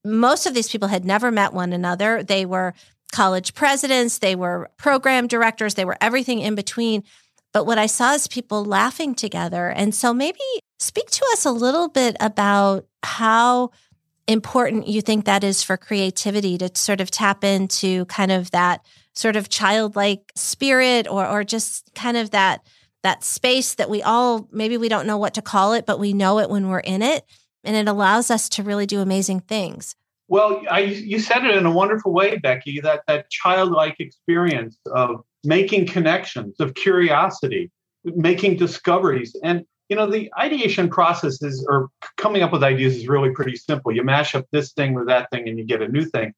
most 0.05 0.47
of 0.47 0.55
these 0.55 0.69
people 0.69 0.89
had 0.89 1.05
never 1.05 1.31
met 1.31 1.53
one 1.53 1.73
another. 1.73 2.23
They 2.23 2.47
were 2.47 2.75
college 3.15 3.55
presidents, 3.55 4.19
they 4.19 4.35
were 4.35 4.71
program 4.77 5.29
directors, 5.29 5.75
they 5.75 5.85
were 5.85 5.97
everything 6.01 6.41
in 6.41 6.57
between. 6.57 7.05
But 7.53 7.65
what 7.65 7.79
I 7.79 7.87
saw 7.87 8.15
is 8.15 8.27
people 8.27 8.65
laughing 8.65 9.15
together. 9.15 9.69
And 9.69 9.95
so 9.95 10.13
maybe 10.13 10.41
speak 10.81 11.09
to 11.11 11.25
us 11.33 11.45
a 11.45 11.53
little 11.53 11.89
bit 11.89 12.17
about 12.19 12.87
how 13.05 13.71
important 14.27 14.89
you 14.89 15.01
think 15.01 15.27
that 15.27 15.45
is 15.45 15.63
for 15.63 15.77
creativity 15.77 16.59
to 16.59 16.71
sort 16.75 17.01
of 17.01 17.11
tap 17.11 17.45
into 17.45 18.05
kind 18.07 18.33
of 18.33 18.51
that 18.51 18.85
sort 19.15 19.37
of 19.37 19.49
childlike 19.49 20.33
spirit 20.35 21.07
or 21.09 21.27
or 21.27 21.45
just 21.45 21.95
kind 21.95 22.17
of 22.17 22.31
that 22.31 22.67
that 23.03 23.23
space 23.23 23.75
that 23.75 23.91
we 23.91 24.03
all 24.03 24.49
maybe 24.51 24.79
we 24.79 24.89
don't 24.89 25.07
know 25.07 25.19
what 25.19 25.35
to 25.35 25.43
call 25.43 25.75
it 25.75 25.85
but 25.85 25.99
we 26.01 26.15
know 26.15 26.39
it 26.39 26.49
when 26.49 26.69
we're 26.69 26.79
in 26.79 27.03
it 27.03 27.23
and 27.65 27.77
it 27.77 27.87
allows 27.87 28.31
us 28.31 28.49
to 28.49 28.63
really 28.63 28.87
do 28.87 29.01
amazing 29.01 29.41
things 29.41 29.95
well 30.29 30.63
I, 30.71 30.81
you 30.81 31.19
said 31.19 31.45
it 31.45 31.57
in 31.57 31.67
a 31.67 31.71
wonderful 31.71 32.13
way 32.13 32.37
becky 32.39 32.81
that 32.81 33.03
that 33.09 33.31
childlike 33.31 33.97
experience 33.99 34.79
of 34.93 35.23
making 35.45 35.87
connections 35.87 36.61
of 36.61 36.75
curiosity 36.75 37.71
making 38.05 38.57
discoveries. 38.57 39.37
And 39.43 39.65
you 39.89 39.97
know 39.97 40.11
the 40.11 40.31
ideation 40.39 40.89
process 40.89 41.43
is 41.43 41.67
or 41.69 41.89
coming 42.17 42.43
up 42.43 42.53
with 42.53 42.65
ideas 42.65 42.97
is 42.97 43.09
really 43.09 43.31
pretty 43.31 43.57
simple. 43.57 43.93
You 43.93 44.03
mash 44.03 44.35
up 44.35 44.47
this 44.51 44.73
thing 44.73 44.95
with 44.95 45.07
that 45.09 45.31
thing 45.31 45.49
and 45.49 45.59
you 45.59 45.65
get 45.65 45.83
a 45.83 45.89
new 45.89 46.05
thing. 46.05 46.33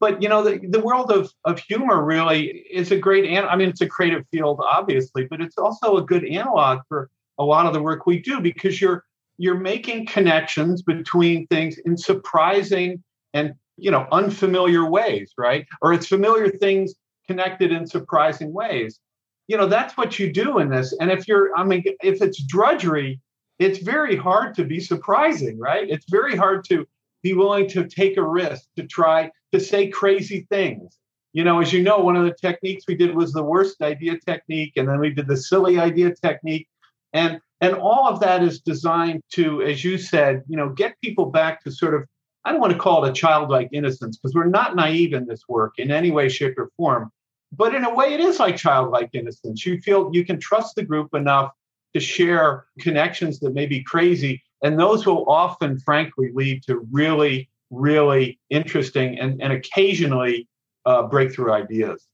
But 0.00 0.22
you 0.22 0.28
know 0.28 0.42
the, 0.42 0.60
the 0.66 0.80
world 0.80 1.10
of, 1.10 1.30
of 1.44 1.58
humor 1.58 2.04
really 2.04 2.64
is 2.70 2.90
a 2.90 2.98
great 2.98 3.24
an- 3.26 3.48
i 3.48 3.56
mean 3.56 3.68
it's 3.68 3.82
a 3.82 3.88
creative 3.88 4.24
field 4.30 4.60
obviously 4.64 5.26
but 5.28 5.42
it's 5.42 5.58
also 5.58 5.98
a 5.98 6.02
good 6.02 6.24
analog 6.24 6.80
for 6.88 7.10
a 7.38 7.44
lot 7.44 7.66
of 7.66 7.74
the 7.74 7.82
work 7.82 8.06
we 8.06 8.18
do 8.18 8.40
because 8.40 8.80
you're 8.80 9.04
you're 9.36 9.58
making 9.58 10.06
connections 10.06 10.82
between 10.82 11.46
things 11.48 11.76
in 11.84 11.98
surprising 11.98 13.02
and 13.34 13.54
you 13.76 13.90
know 13.90 14.06
unfamiliar 14.12 14.88
ways 14.88 15.32
right 15.38 15.66
or 15.82 15.92
it's 15.92 16.06
familiar 16.06 16.48
things 16.48 16.94
connected 17.26 17.72
in 17.72 17.86
surprising 17.86 18.52
ways 18.52 19.00
you 19.48 19.56
know 19.56 19.66
that's 19.66 19.96
what 19.96 20.18
you 20.18 20.32
do 20.32 20.58
in 20.58 20.68
this 20.68 20.94
and 21.00 21.10
if 21.10 21.26
you're 21.26 21.56
i 21.56 21.64
mean 21.64 21.82
if 22.02 22.20
it's 22.22 22.42
drudgery 22.44 23.20
it's 23.58 23.78
very 23.78 24.16
hard 24.16 24.54
to 24.54 24.64
be 24.64 24.80
surprising 24.80 25.58
right 25.58 25.88
it's 25.88 26.06
very 26.10 26.36
hard 26.36 26.64
to 26.64 26.86
be 27.22 27.34
willing 27.34 27.68
to 27.68 27.86
take 27.86 28.16
a 28.16 28.22
risk 28.22 28.64
to 28.76 28.86
try 28.86 29.30
to 29.52 29.60
say 29.60 29.88
crazy 29.88 30.46
things. 30.50 30.98
You 31.32 31.44
know, 31.44 31.60
as 31.60 31.72
you 31.72 31.82
know, 31.82 31.98
one 31.98 32.16
of 32.16 32.24
the 32.24 32.34
techniques 32.34 32.84
we 32.88 32.96
did 32.96 33.14
was 33.14 33.32
the 33.32 33.42
worst 33.42 33.80
idea 33.82 34.18
technique, 34.18 34.72
and 34.76 34.88
then 34.88 34.98
we 34.98 35.10
did 35.10 35.28
the 35.28 35.36
silly 35.36 35.78
idea 35.78 36.12
technique. 36.14 36.68
And 37.12 37.40
and 37.60 37.74
all 37.74 38.08
of 38.08 38.20
that 38.20 38.42
is 38.42 38.60
designed 38.60 39.22
to, 39.32 39.62
as 39.62 39.84
you 39.84 39.98
said, 39.98 40.42
you 40.48 40.56
know, 40.56 40.70
get 40.70 41.00
people 41.02 41.26
back 41.26 41.62
to 41.64 41.70
sort 41.70 41.94
of, 41.94 42.04
I 42.44 42.52
don't 42.52 42.60
want 42.60 42.72
to 42.72 42.78
call 42.78 43.04
it 43.04 43.10
a 43.10 43.12
childlike 43.12 43.68
innocence, 43.72 44.16
because 44.16 44.34
we're 44.34 44.44
not 44.44 44.76
naive 44.76 45.12
in 45.12 45.26
this 45.26 45.42
work 45.48 45.74
in 45.78 45.90
any 45.90 46.10
way, 46.10 46.28
shape, 46.28 46.58
or 46.58 46.70
form. 46.76 47.10
But 47.52 47.74
in 47.74 47.84
a 47.84 47.94
way, 47.94 48.14
it 48.14 48.20
is 48.20 48.38
like 48.38 48.56
childlike 48.56 49.10
innocence. 49.12 49.66
You 49.66 49.80
feel 49.80 50.10
you 50.12 50.24
can 50.24 50.38
trust 50.40 50.76
the 50.76 50.82
group 50.82 51.14
enough 51.14 51.50
to 51.94 52.00
share 52.00 52.66
connections 52.78 53.40
that 53.40 53.52
may 53.52 53.66
be 53.66 53.82
crazy. 53.82 54.42
And 54.62 54.78
those 54.78 55.04
will 55.06 55.28
often, 55.28 55.78
frankly, 55.80 56.30
lead 56.34 56.62
to 56.64 56.86
really 56.90 57.48
really 57.70 58.38
interesting 58.50 59.16
and, 59.18 59.40
and 59.40 59.52
occasionally 59.52 60.48
uh, 60.86 61.04
breakthrough 61.04 61.52
ideas. 61.52 62.04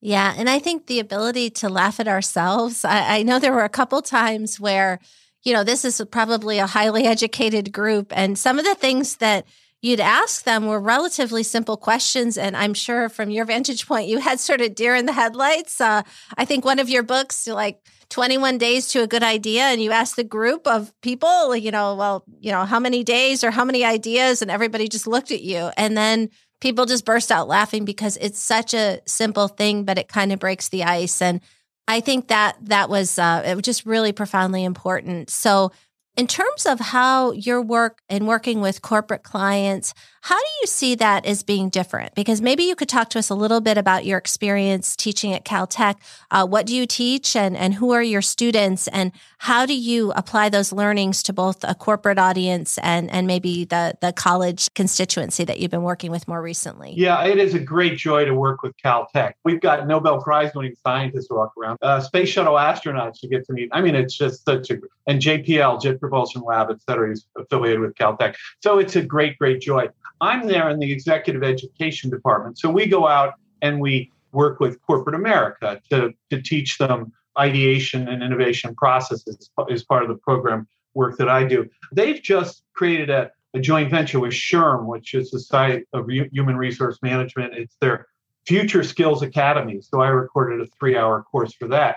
Yeah. 0.00 0.34
And 0.36 0.48
I 0.48 0.58
think 0.58 0.86
the 0.86 0.98
ability 0.98 1.50
to 1.50 1.68
laugh 1.68 2.00
at 2.00 2.08
ourselves, 2.08 2.84
I, 2.84 3.18
I 3.18 3.22
know 3.22 3.38
there 3.38 3.52
were 3.52 3.64
a 3.64 3.68
couple 3.68 4.00
times 4.02 4.58
where, 4.58 5.00
you 5.42 5.52
know, 5.52 5.62
this 5.62 5.84
is 5.84 6.02
probably 6.10 6.58
a 6.58 6.66
highly 6.66 7.04
educated 7.04 7.70
group, 7.70 8.12
and 8.16 8.38
some 8.38 8.58
of 8.58 8.64
the 8.64 8.74
things 8.74 9.16
that 9.16 9.46
you'd 9.84 10.00
ask 10.00 10.44
them 10.44 10.66
were 10.66 10.80
relatively 10.80 11.42
simple 11.42 11.76
questions. 11.76 12.38
And 12.38 12.56
I'm 12.56 12.72
sure 12.72 13.10
from 13.10 13.28
your 13.28 13.44
vantage 13.44 13.86
point, 13.86 14.08
you 14.08 14.16
had 14.18 14.40
sort 14.40 14.62
of 14.62 14.74
deer 14.74 14.94
in 14.94 15.04
the 15.04 15.12
headlights. 15.12 15.78
Uh, 15.78 16.02
I 16.38 16.46
think 16.46 16.64
one 16.64 16.78
of 16.78 16.88
your 16.88 17.02
books, 17.02 17.46
like 17.46 17.86
21 18.08 18.56
days 18.56 18.88
to 18.88 19.02
a 19.02 19.06
good 19.06 19.22
idea, 19.22 19.64
and 19.64 19.82
you 19.82 19.90
ask 19.90 20.16
the 20.16 20.24
group 20.24 20.66
of 20.66 20.90
people, 21.02 21.54
you 21.54 21.70
know, 21.70 21.96
well, 21.96 22.24
you 22.40 22.50
know, 22.50 22.64
how 22.64 22.80
many 22.80 23.04
days 23.04 23.44
or 23.44 23.50
how 23.50 23.62
many 23.62 23.84
ideas, 23.84 24.40
and 24.40 24.50
everybody 24.50 24.88
just 24.88 25.06
looked 25.06 25.30
at 25.30 25.42
you. 25.42 25.70
And 25.76 25.94
then 25.94 26.30
people 26.62 26.86
just 26.86 27.04
burst 27.04 27.30
out 27.30 27.46
laughing 27.46 27.84
because 27.84 28.16
it's 28.22 28.40
such 28.40 28.72
a 28.72 29.00
simple 29.04 29.48
thing, 29.48 29.84
but 29.84 29.98
it 29.98 30.08
kind 30.08 30.32
of 30.32 30.38
breaks 30.38 30.70
the 30.70 30.84
ice. 30.84 31.20
And 31.20 31.42
I 31.86 32.00
think 32.00 32.28
that 32.28 32.56
that 32.62 32.88
was 32.88 33.18
uh, 33.18 33.42
it 33.44 33.54
was 33.54 33.64
just 33.64 33.84
really 33.84 34.12
profoundly 34.12 34.64
important. 34.64 35.28
So 35.28 35.72
in 36.16 36.26
terms 36.26 36.66
of 36.66 36.78
how 36.80 37.32
your 37.32 37.60
work 37.60 37.98
and 38.08 38.26
working 38.28 38.60
with 38.60 38.82
corporate 38.82 39.22
clients, 39.24 39.94
how 40.24 40.38
do 40.38 40.48
you 40.62 40.66
see 40.66 40.94
that 40.94 41.26
as 41.26 41.42
being 41.42 41.68
different? 41.68 42.14
Because 42.14 42.40
maybe 42.40 42.62
you 42.62 42.74
could 42.74 42.88
talk 42.88 43.10
to 43.10 43.18
us 43.18 43.28
a 43.28 43.34
little 43.34 43.60
bit 43.60 43.76
about 43.76 44.06
your 44.06 44.16
experience 44.16 44.96
teaching 44.96 45.34
at 45.34 45.44
Caltech. 45.44 45.96
Uh, 46.30 46.46
what 46.46 46.64
do 46.64 46.74
you 46.74 46.86
teach 46.86 47.36
and, 47.36 47.54
and 47.54 47.74
who 47.74 47.92
are 47.92 48.02
your 48.02 48.22
students? 48.22 48.88
And 48.88 49.12
how 49.36 49.66
do 49.66 49.76
you 49.76 50.12
apply 50.12 50.48
those 50.48 50.72
learnings 50.72 51.22
to 51.24 51.34
both 51.34 51.62
a 51.62 51.74
corporate 51.74 52.18
audience 52.18 52.78
and, 52.78 53.10
and 53.10 53.26
maybe 53.26 53.66
the, 53.66 53.98
the 54.00 54.14
college 54.14 54.72
constituency 54.72 55.44
that 55.44 55.60
you've 55.60 55.70
been 55.70 55.82
working 55.82 56.10
with 56.10 56.26
more 56.26 56.40
recently? 56.40 56.94
Yeah, 56.96 57.22
it 57.26 57.36
is 57.36 57.52
a 57.52 57.60
great 57.60 57.98
joy 57.98 58.24
to 58.24 58.32
work 58.32 58.62
with 58.62 58.74
Caltech. 58.82 59.34
We've 59.44 59.60
got 59.60 59.86
Nobel 59.86 60.22
Prize 60.22 60.52
winning 60.54 60.74
scientists 60.82 61.28
walk 61.28 61.52
around, 61.60 61.76
uh, 61.82 62.00
space 62.00 62.30
shuttle 62.30 62.54
astronauts 62.54 63.22
you 63.22 63.28
get 63.28 63.44
to 63.48 63.52
meet. 63.52 63.68
I 63.72 63.82
mean, 63.82 63.94
it's 63.94 64.16
just 64.16 64.46
such 64.46 64.70
a, 64.70 64.78
and 65.06 65.20
JPL, 65.20 65.82
Jet 65.82 66.00
Propulsion 66.00 66.40
Lab, 66.40 66.70
et 66.70 66.80
cetera, 66.88 67.12
is 67.12 67.26
affiliated 67.36 67.80
with 67.80 67.94
Caltech. 67.94 68.36
So 68.60 68.78
it's 68.78 68.96
a 68.96 69.02
great, 69.02 69.36
great 69.36 69.60
joy. 69.60 69.88
I'm 70.20 70.46
there 70.46 70.68
in 70.70 70.78
the 70.78 70.90
executive 70.90 71.42
education 71.42 72.10
department. 72.10 72.58
So 72.58 72.70
we 72.70 72.86
go 72.86 73.06
out 73.06 73.34
and 73.62 73.80
we 73.80 74.10
work 74.32 74.60
with 74.60 74.80
corporate 74.82 75.14
America 75.14 75.80
to, 75.90 76.12
to 76.30 76.42
teach 76.42 76.78
them 76.78 77.12
ideation 77.38 78.08
and 78.08 78.22
innovation 78.22 78.74
processes 78.74 79.50
as 79.70 79.84
part 79.84 80.02
of 80.02 80.08
the 80.08 80.16
program 80.16 80.66
work 80.94 81.18
that 81.18 81.28
I 81.28 81.44
do. 81.44 81.68
They've 81.92 82.22
just 82.22 82.62
created 82.74 83.10
a, 83.10 83.30
a 83.54 83.60
joint 83.60 83.90
venture 83.90 84.20
with 84.20 84.32
SHRM, 84.32 84.86
which 84.86 85.14
is 85.14 85.30
the 85.30 85.40
Society 85.40 85.84
for 85.90 86.08
Human 86.08 86.56
Resource 86.56 86.98
Management. 87.02 87.54
It's 87.54 87.76
their 87.80 88.06
Future 88.46 88.84
Skills 88.84 89.22
Academy. 89.22 89.80
So 89.80 90.00
I 90.00 90.08
recorded 90.08 90.60
a 90.60 90.66
three 90.78 90.96
hour 90.96 91.22
course 91.22 91.54
for 91.54 91.68
that. 91.68 91.96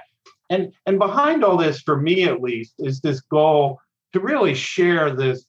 And, 0.49 0.73
and 0.85 0.97
behind 0.97 1.43
all 1.43 1.57
this, 1.57 1.81
for 1.81 1.97
me 1.97 2.23
at 2.23 2.41
least, 2.41 2.75
is 2.79 3.01
this 3.01 3.21
goal 3.21 3.79
to 4.13 4.19
really 4.19 4.53
share 4.53 5.13
this 5.13 5.45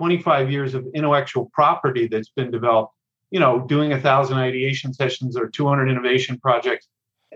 25 0.00 0.50
years 0.50 0.72
of 0.72 0.86
intellectual 0.94 1.50
property 1.52 2.08
that's 2.08 2.30
been 2.30 2.50
developed, 2.50 2.94
you 3.30 3.38
know, 3.38 3.66
doing 3.66 3.92
a 3.92 4.00
thousand 4.00 4.38
ideation 4.38 4.94
sessions 4.94 5.36
or 5.36 5.46
200 5.46 5.90
innovation 5.90 6.38
projects, 6.38 6.88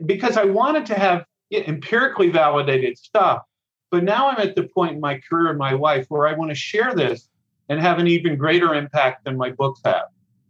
because 0.06 0.38
I 0.38 0.44
wanted 0.44 0.87
to 0.87 0.94
have 0.94 1.26
empirically 1.52 2.30
validated 2.30 2.97
stuff. 2.97 3.42
But 3.90 4.02
now 4.02 4.30
I'm 4.30 4.38
at 4.38 4.56
the 4.56 4.62
point 4.62 4.94
in 4.94 5.00
my 5.00 5.21
career 5.28 5.50
and 5.50 5.59
my 5.59 5.73
life 5.73 6.06
where 6.09 6.26
I 6.26 6.33
want 6.33 6.52
to 6.52 6.54
share 6.54 6.94
this 6.94 7.28
and 7.68 7.78
have 7.78 7.99
an 7.99 8.06
even 8.06 8.38
greater 8.38 8.75
impact 8.75 9.26
than 9.26 9.37
my 9.37 9.50
books 9.50 9.83
have. 9.85 10.06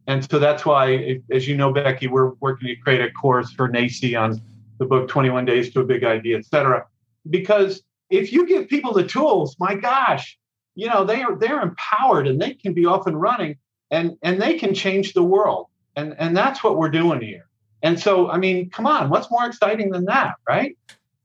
And 0.06 0.24
so 0.30 0.38
that's 0.38 0.64
why, 0.64 1.20
as 1.32 1.48
you 1.48 1.56
know, 1.56 1.72
Becky, 1.72 2.06
we're 2.06 2.34
working 2.34 2.68
to 2.68 2.76
create 2.76 3.00
a 3.00 3.10
course 3.10 3.50
for 3.50 3.68
NACCE 3.68 4.16
on 4.16 4.40
the 4.78 4.84
book 4.84 5.08
21 5.08 5.46
Days 5.46 5.72
to 5.72 5.80
a 5.80 5.84
Big 5.84 6.04
Idea, 6.04 6.38
et 6.38 6.44
cetera. 6.44 6.86
Because 7.28 7.82
if 8.08 8.32
you 8.32 8.46
give 8.46 8.68
people 8.68 8.92
the 8.92 9.04
tools, 9.04 9.56
my 9.58 9.74
gosh, 9.74 10.38
you 10.74 10.88
know 10.88 11.04
they 11.04 11.22
are 11.22 11.36
they're 11.36 11.60
empowered 11.60 12.26
and 12.26 12.40
they 12.40 12.54
can 12.54 12.74
be 12.74 12.86
off 12.86 13.06
and 13.06 13.20
running 13.20 13.56
and 13.90 14.16
and 14.22 14.40
they 14.40 14.58
can 14.58 14.74
change 14.74 15.12
the 15.12 15.22
world 15.22 15.68
and 15.96 16.14
and 16.18 16.36
that's 16.36 16.62
what 16.62 16.76
we're 16.76 16.90
doing 16.90 17.20
here 17.20 17.46
and 17.82 17.98
so 17.98 18.30
i 18.30 18.38
mean 18.38 18.70
come 18.70 18.86
on 18.86 19.10
what's 19.10 19.30
more 19.30 19.46
exciting 19.46 19.90
than 19.90 20.04
that 20.04 20.34
right 20.48 20.76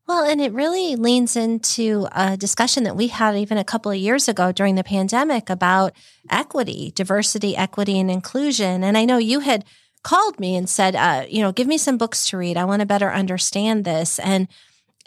well, 0.10 0.24
and 0.24 0.42
it 0.42 0.54
really 0.54 0.96
leans 0.96 1.36
into 1.36 2.08
a 2.12 2.36
discussion 2.36 2.84
that 2.86 2.96
we 2.96 3.10
had 3.10 3.36
even 3.36 3.60
a 3.60 3.64
couple 3.64 3.92
of 3.92 3.98
years 4.00 4.28
ago 4.28 4.52
during 4.52 4.74
the 4.74 4.84
pandemic 4.84 5.52
about 5.52 5.94
equity, 6.32 6.92
diversity, 6.96 7.56
equity, 7.56 8.00
and 8.00 8.10
inclusion. 8.10 8.84
And 8.84 8.98
I 8.98 9.06
know 9.06 9.20
you 9.20 9.42
had 9.42 9.66
called 10.02 10.40
me 10.40 10.56
and 10.56 10.68
said, 10.68 10.96
uh, 10.96 11.26
you 11.30 11.44
know, 11.44 11.52
give 11.52 11.68
me 11.68 11.78
some 11.78 12.00
books 12.00 12.28
to 12.30 12.38
read. 12.38 12.58
I 12.58 12.66
want 12.66 12.80
to 12.80 12.88
better 12.88 13.14
understand 13.14 13.86
this. 13.86 14.18
And 14.18 14.48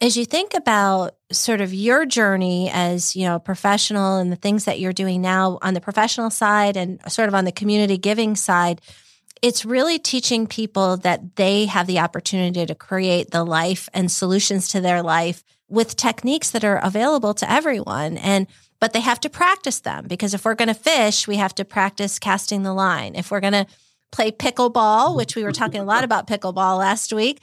as 0.02 0.16
you 0.16 0.26
think 0.26 0.52
about 0.52 1.14
sort 1.30 1.62
of 1.62 1.72
your 1.72 2.04
journey 2.04 2.68
as 2.70 3.16
you 3.16 3.24
know 3.24 3.38
professional 3.38 4.18
and 4.18 4.30
the 4.30 4.36
things 4.36 4.66
that 4.66 4.78
you're 4.78 4.92
doing 4.92 5.22
now 5.22 5.58
on 5.62 5.72
the 5.72 5.80
professional 5.80 6.28
side 6.28 6.76
and 6.76 7.00
sort 7.10 7.28
of 7.28 7.34
on 7.34 7.46
the 7.46 7.52
community 7.52 7.96
giving 7.96 8.36
side 8.36 8.80
it's 9.42 9.64
really 9.64 9.98
teaching 9.98 10.46
people 10.46 10.96
that 10.98 11.36
they 11.36 11.66
have 11.66 11.88
the 11.88 11.98
opportunity 11.98 12.64
to 12.64 12.74
create 12.76 13.32
the 13.32 13.44
life 13.44 13.88
and 13.92 14.10
solutions 14.10 14.68
to 14.68 14.80
their 14.80 15.02
life 15.02 15.42
with 15.68 15.96
techniques 15.96 16.50
that 16.50 16.64
are 16.64 16.76
available 16.76 17.34
to 17.34 17.50
everyone. 17.50 18.16
And 18.18 18.46
but 18.78 18.92
they 18.92 19.00
have 19.00 19.20
to 19.20 19.30
practice 19.30 19.80
them 19.80 20.06
because 20.08 20.34
if 20.34 20.44
we're 20.44 20.54
going 20.54 20.68
to 20.68 20.74
fish 20.74 21.26
we 21.26 21.36
have 21.36 21.54
to 21.56 21.64
practice 21.64 22.18
casting 22.18 22.62
the 22.62 22.72
line. 22.72 23.14
If 23.16 23.30
we're 23.30 23.40
going 23.40 23.52
to 23.52 23.66
play 24.12 24.30
pickleball 24.30 25.16
which 25.16 25.34
we 25.34 25.42
were 25.42 25.52
talking 25.52 25.80
a 25.80 25.84
lot 25.84 26.04
about 26.04 26.28
pickleball 26.28 26.78
last 26.78 27.12
week 27.12 27.40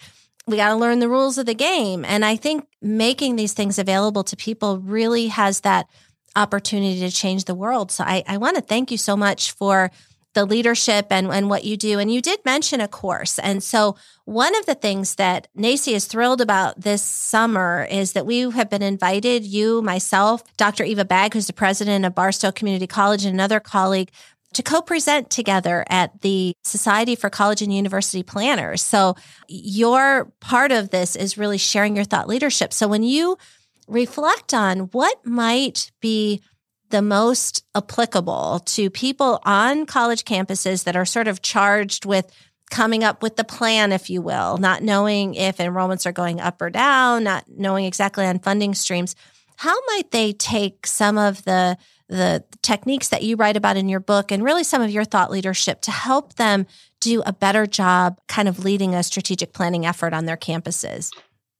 we 0.50 0.58
got 0.58 0.70
to 0.70 0.76
learn 0.76 1.00
the 1.00 1.10
rules 1.10 1.38
of 1.38 1.46
the 1.46 1.54
game. 1.54 2.04
And 2.04 2.26
I 2.26 2.36
think 2.36 2.68
making 2.82 3.36
these 3.36 3.54
things 3.54 3.78
available 3.78 4.24
to 4.26 4.36
people 4.36 4.80
really 4.80 5.28
has 5.28 5.62
that 5.62 5.88
opportunity 6.36 7.00
to 7.02 7.12
change 7.12 7.46
the 7.46 7.56
world. 7.56 7.92
So 7.92 8.04
I, 8.04 8.24
I 8.28 8.38
want 8.38 8.56
to 8.56 8.62
thank 8.62 8.92
you 8.92 8.98
so 8.98 9.16
much 9.16 9.52
for 9.52 9.92
the 10.34 10.46
leadership 10.46 11.08
and, 11.10 11.28
and 11.28 11.50
what 11.50 11.64
you 11.64 11.76
do. 11.76 11.98
And 11.98 12.12
you 12.14 12.22
did 12.22 12.40
mention 12.46 12.82
a 12.82 12.88
course. 12.88 13.40
And 13.40 13.64
so 13.64 13.96
one 14.26 14.56
of 14.56 14.66
the 14.68 14.76
things 14.76 15.16
that 15.16 15.48
NACCE 15.58 15.94
is 15.94 16.06
thrilled 16.06 16.40
about 16.40 16.80
this 16.80 17.02
summer 17.02 17.88
is 17.90 18.14
that 18.14 18.28
we 18.28 18.42
have 18.52 18.70
been 18.70 18.84
invited, 18.84 19.44
you, 19.44 19.82
myself, 19.82 20.44
Dr. 20.56 20.84
Eva 20.84 21.04
Bagg, 21.04 21.34
who's 21.34 21.48
the 21.48 21.54
president 21.54 22.06
of 22.06 22.14
Barstow 22.14 22.52
Community 22.52 22.86
College, 22.86 23.26
and 23.26 23.34
another 23.34 23.60
colleague 23.60 24.12
to 24.54 24.64
co-present 24.64 25.30
together 25.30 25.86
at 25.90 26.22
the 26.22 26.54
Society 26.64 27.16
for 27.16 27.30
College 27.30 27.62
and 27.62 27.74
University 27.74 28.24
Planners. 28.24 28.82
So 28.82 29.16
your 29.48 30.32
part 30.40 30.72
of 30.72 30.90
this 30.90 31.16
is 31.16 31.38
really 31.38 31.58
sharing 31.58 31.96
your 31.96 32.06
thought 32.06 32.28
leadership. 32.28 32.74
So 32.74 32.88
when 32.88 33.04
you 33.04 33.38
reflect 33.88 34.54
on 34.54 34.90
what 34.92 35.26
might 35.26 35.92
be 36.02 36.42
the 36.90 37.02
most 37.02 37.64
applicable 37.76 38.60
to 38.66 38.90
people 38.90 39.40
on 39.44 39.86
college 39.86 40.26
campuses 40.26 40.84
that 40.86 40.96
are 40.96 41.06
sort 41.06 41.28
of 41.28 41.42
charged 41.42 42.06
with 42.06 42.32
coming 42.72 43.04
up 43.04 43.22
with 43.22 43.36
the 43.36 43.44
plan, 43.44 43.92
if 43.92 44.10
you 44.10 44.22
will, 44.22 44.58
not 44.58 44.82
knowing 44.82 45.36
if 45.36 45.58
enrollments 45.58 46.06
are 46.06 46.12
going 46.12 46.40
up 46.40 46.62
or 46.62 46.70
down, 46.70 47.24
not 47.24 47.44
knowing 47.48 47.86
exactly 47.86 48.26
on 48.26 48.40
funding 48.40 48.74
streams. 48.74 49.16
How 49.58 49.76
might 49.88 50.12
they 50.12 50.34
take 50.34 50.88
some 50.88 51.18
of 51.18 51.44
the 51.44 51.78
the 52.10 52.44
techniques 52.64 53.10
that 53.10 53.22
you 53.24 53.36
write 53.36 53.56
about 53.56 53.78
in 53.78 53.88
your 53.88 54.00
book 54.00 54.32
and 54.32 54.44
really 54.44 54.64
some 54.64 54.82
of 54.82 54.90
your 54.90 55.06
thought 55.06 55.30
leadership 55.32 55.82
to 55.82 55.92
help 55.92 56.36
them 56.36 56.66
do 57.00 57.22
a 57.26 57.32
better 57.32 57.66
job 57.66 58.20
kind 58.28 58.48
of 58.48 58.66
leading 58.66 58.96
a 58.96 59.04
strategic 59.04 59.54
planning 59.54 59.86
effort 59.86 60.14
on 60.14 60.26
their 60.26 60.36
campuses? 60.36 61.12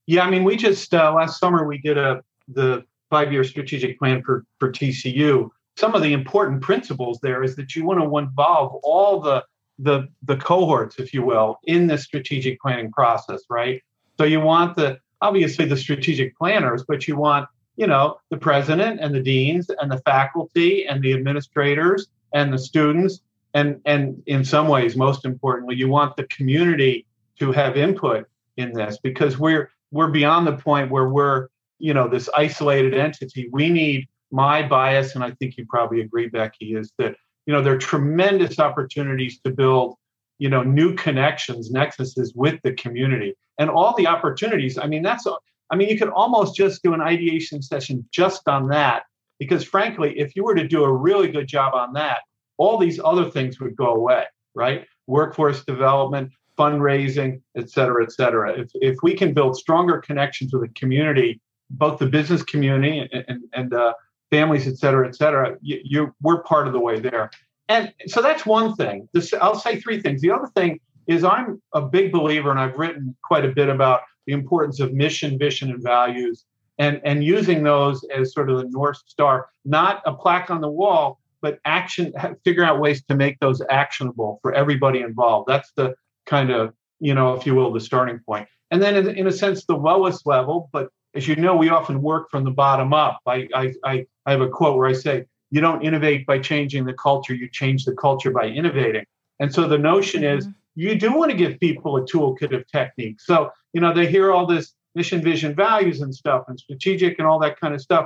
Yeah, 0.08 0.24
I 0.24 0.30
mean, 0.30 0.44
we 0.44 0.56
just 0.56 0.94
uh, 0.94 1.14
last 1.14 1.40
summer 1.40 1.66
we 1.66 1.78
did 1.78 1.98
a 1.98 2.24
the 2.48 2.84
five 3.12 3.32
year 3.32 3.44
strategic 3.44 4.00
plan 4.00 4.24
for 4.24 4.44
for 4.60 4.72
TCU. 4.72 5.50
Some 5.78 5.94
of 5.94 6.02
the 6.02 6.14
important 6.14 6.62
principles 6.62 7.20
there 7.22 7.44
is 7.44 7.56
that 7.56 7.76
you 7.76 7.86
want 7.86 8.02
to 8.02 8.18
involve 8.18 8.74
all 8.84 9.22
the 9.22 9.46
the 9.78 10.08
the 10.24 10.36
cohorts, 10.38 10.98
if 10.98 11.14
you 11.14 11.24
will, 11.24 11.60
in 11.66 11.88
the 11.88 11.98
strategic 11.98 12.60
planning 12.60 12.92
process, 12.92 13.42
right? 13.50 13.82
So 14.18 14.24
you 14.26 14.42
want 14.42 14.76
the 14.76 14.98
obviously 15.22 15.66
the 15.66 15.78
strategic 15.78 16.36
planners, 16.38 16.84
but 16.88 17.08
you 17.08 17.16
want 17.16 17.48
you 17.80 17.88
know, 17.88 18.20
the 18.30 18.38
president 18.38 19.00
and 19.00 19.16
the 19.16 19.22
deans 19.22 19.72
and 19.80 19.90
the 19.90 20.00
faculty 20.00 20.86
and 20.86 21.02
the 21.02 21.14
administrators 21.14 22.08
and 22.34 22.52
the 22.52 22.58
students. 22.58 23.22
And, 23.54 23.80
and 23.86 24.22
in 24.26 24.44
some 24.44 24.68
ways, 24.68 24.98
most 24.98 25.24
importantly, 25.24 25.78
you 25.78 25.88
want 25.88 26.18
the 26.18 26.26
community 26.26 27.06
to 27.40 27.54
have 27.54 27.78
input 27.78 28.28
in 28.58 28.74
this 28.74 28.98
because 29.02 29.40
we're 29.40 29.72
we're 29.92 30.12
beyond 30.12 30.46
the 30.46 30.58
point 30.58 30.92
where 30.92 31.08
we're, 31.08 31.48
you 31.80 31.94
know, 31.94 32.10
this 32.10 32.30
isolated 32.36 32.94
entity. 32.94 33.50
We 33.52 33.70
need 33.70 34.08
my 34.30 34.62
bias, 34.62 35.16
and 35.16 35.24
I 35.24 35.32
think 35.32 35.58
you 35.58 35.66
probably 35.66 36.02
agree, 36.02 36.28
Becky, 36.28 36.76
is 36.76 36.92
that, 37.00 37.16
you 37.46 37.54
know, 37.54 37.64
there 37.64 37.74
are 37.74 37.80
tremendous 37.80 38.60
opportunities 38.60 39.40
to 39.46 39.52
build, 39.52 39.96
you 40.38 40.50
know, 40.50 40.62
new 40.62 40.94
connections, 40.96 41.72
nexuses 41.72 42.36
with 42.36 42.60
the 42.64 42.74
community. 42.74 43.34
And 43.58 43.70
all 43.70 43.96
the 43.96 44.06
opportunities, 44.06 44.78
I 44.78 44.86
mean, 44.86 45.02
that's 45.02 45.26
I 45.72 45.76
mean, 45.76 45.90
you 45.90 45.98
could 45.98 46.10
almost 46.10 46.56
just 46.56 46.82
do 46.84 46.94
an 46.94 47.02
ideation 47.02 47.62
session 47.62 48.08
just 48.12 48.48
on 48.48 48.68
that, 48.70 49.04
because 49.38 49.64
frankly, 49.64 50.18
if 50.20 50.36
you 50.36 50.44
were 50.44 50.56
to 50.56 50.68
do 50.68 50.84
a 50.84 50.92
really 50.92 51.30
good 51.30 51.48
job 51.48 51.74
on 51.74 51.94
that, 51.94 52.20
all 52.58 52.78
these 52.78 53.00
other 53.04 53.30
things 53.30 53.60
would 53.60 53.76
go 53.76 53.94
away, 53.94 54.26
right? 54.54 54.86
Workforce 55.08 55.64
development, 55.64 56.32
fundraising, 56.58 57.42
et 57.56 57.70
cetera, 57.70 58.04
et 58.04 58.12
cetera. 58.12 58.60
If, 58.60 58.70
if 58.76 58.98
we 59.02 59.14
can 59.16 59.34
build 59.34 59.56
stronger 59.56 60.00
connections 60.00 60.52
with 60.54 60.64
the 60.64 60.74
community, 60.80 61.40
both 61.70 62.00
the 62.00 62.08
business 62.08 62.44
community 62.44 63.00
and, 63.00 63.26
and, 63.28 63.44
and 63.54 63.74
uh, 63.74 63.94
families, 64.30 64.68
et 64.68 64.78
cetera, 64.78 65.08
et 65.08 65.16
cetera, 65.16 65.56
you, 65.62 65.80
you, 65.84 66.16
we're 66.22 66.44
part 66.44 66.68
of 66.68 66.74
the 66.74 66.80
way 66.80 67.00
there. 67.00 67.30
And 67.70 67.94
so 68.08 68.22
that's 68.22 68.46
one 68.46 68.76
thing. 68.76 69.08
This, 69.14 69.34
I'll 69.34 69.56
say 69.56 69.80
three 69.80 70.02
things. 70.02 70.22
The 70.22 70.32
other 70.32 70.48
thing 70.56 70.80
is 71.08 71.24
I'm 71.24 71.62
a 71.74 71.82
big 71.82 72.12
believer, 72.12 72.52
and 72.52 72.60
I've 72.60 72.78
written 72.78 73.16
quite 73.24 73.46
a 73.46 73.50
bit 73.50 73.70
about 73.70 74.02
the 74.30 74.36
importance 74.36 74.80
of 74.80 74.94
mission, 74.94 75.40
vision, 75.40 75.72
and 75.72 75.82
values, 75.82 76.46
and, 76.78 77.02
and 77.04 77.24
using 77.24 77.64
those 77.64 78.06
as 78.16 78.32
sort 78.32 78.52
of 78.52 78.60
the 78.60 78.70
North 78.70 79.02
Star, 79.08 79.50
not 79.66 80.04
a 80.06 80.14
plaque 80.14 80.52
on 80.52 80.62
the 80.62 80.70
wall, 80.70 81.20
but 81.42 81.58
action, 81.66 82.14
figure 82.44 82.64
out 82.64 82.80
ways 82.80 83.04
to 83.06 83.16
make 83.16 83.40
those 83.40 83.60
actionable 83.72 84.38
for 84.44 84.54
everybody 84.54 85.02
involved. 85.02 85.48
That's 85.48 85.72
the 85.76 85.96
kind 86.28 86.52
of, 86.52 86.76
you 87.00 87.16
know, 87.16 87.34
if 87.34 87.48
you 87.48 87.56
will, 87.56 87.74
the 87.74 87.80
starting 87.80 88.20
point. 88.20 88.48
And 88.70 88.80
then, 88.80 88.96
in, 88.96 89.10
in 89.18 89.26
a 89.26 89.32
sense, 89.32 89.66
the 89.66 89.76
lowest 89.76 90.28
level, 90.28 90.70
but 90.72 90.90
as 91.16 91.28
you 91.28 91.36
know, 91.36 91.56
we 91.56 91.70
often 91.70 92.04
work 92.04 92.30
from 92.30 92.44
the 92.44 92.52
bottom 92.52 92.94
up. 92.94 93.20
I, 93.26 93.48
I, 93.56 93.74
I, 93.84 94.06
I 94.28 94.32
have 94.32 94.42
a 94.42 94.48
quote 94.48 94.78
where 94.78 94.88
I 94.88 94.94
say, 94.94 95.26
you 95.50 95.60
don't 95.60 95.84
innovate 95.84 96.28
by 96.28 96.38
changing 96.38 96.86
the 96.86 96.94
culture, 96.94 97.34
you 97.34 97.50
change 97.50 97.84
the 97.86 97.96
culture 97.96 98.30
by 98.30 98.46
innovating. 98.46 99.06
And 99.40 99.52
so 99.52 99.68
the 99.68 99.80
notion 99.80 100.22
mm-hmm. 100.22 100.38
is 100.38 100.48
you 100.80 100.96
do 100.96 101.14
want 101.14 101.30
to 101.30 101.38
give 101.38 101.60
people 101.60 101.98
a 101.98 102.02
toolkit 102.02 102.56
of 102.56 102.66
techniques. 102.68 103.26
So, 103.26 103.52
you 103.74 103.82
know, 103.82 103.94
they 103.94 104.08
hear 104.08 104.32
all 104.32 104.46
this 104.46 104.74
mission, 104.96 105.22
vision, 105.22 105.54
values 105.54 106.00
and 106.02 106.16
stuff 106.16 106.46
and 106.48 106.58
strategic 106.58 107.20
and 107.20 107.28
all 107.28 107.40
that 107.40 107.60
kind 107.60 107.74
of 107.74 107.82
stuff. 107.82 108.06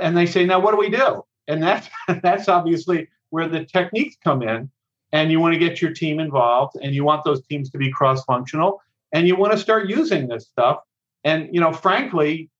And 0.00 0.16
they 0.16 0.26
say, 0.26 0.46
now 0.46 0.60
what 0.60 0.70
do 0.70 0.78
we 0.78 0.88
do? 0.88 1.24
And 1.48 1.62
that's 1.62 1.88
that's 2.22 2.48
obviously 2.48 3.08
where 3.30 3.48
the 3.48 3.64
techniques 3.64 4.16
come 4.22 4.42
in. 4.42 4.70
And 5.12 5.30
you 5.30 5.40
want 5.40 5.54
to 5.54 5.58
get 5.58 5.80
your 5.80 5.92
team 5.92 6.20
involved 6.20 6.76
and 6.82 6.94
you 6.94 7.04
want 7.04 7.24
those 7.24 7.44
teams 7.46 7.70
to 7.70 7.78
be 7.78 7.90
cross-functional 7.90 8.80
and 9.12 9.26
you 9.26 9.36
want 9.36 9.52
to 9.52 9.58
start 9.58 9.88
using 9.88 10.28
this 10.28 10.46
stuff. 10.46 10.78
And 11.24 11.48
you 11.52 11.60
know, 11.60 11.72
frankly, 11.72 12.50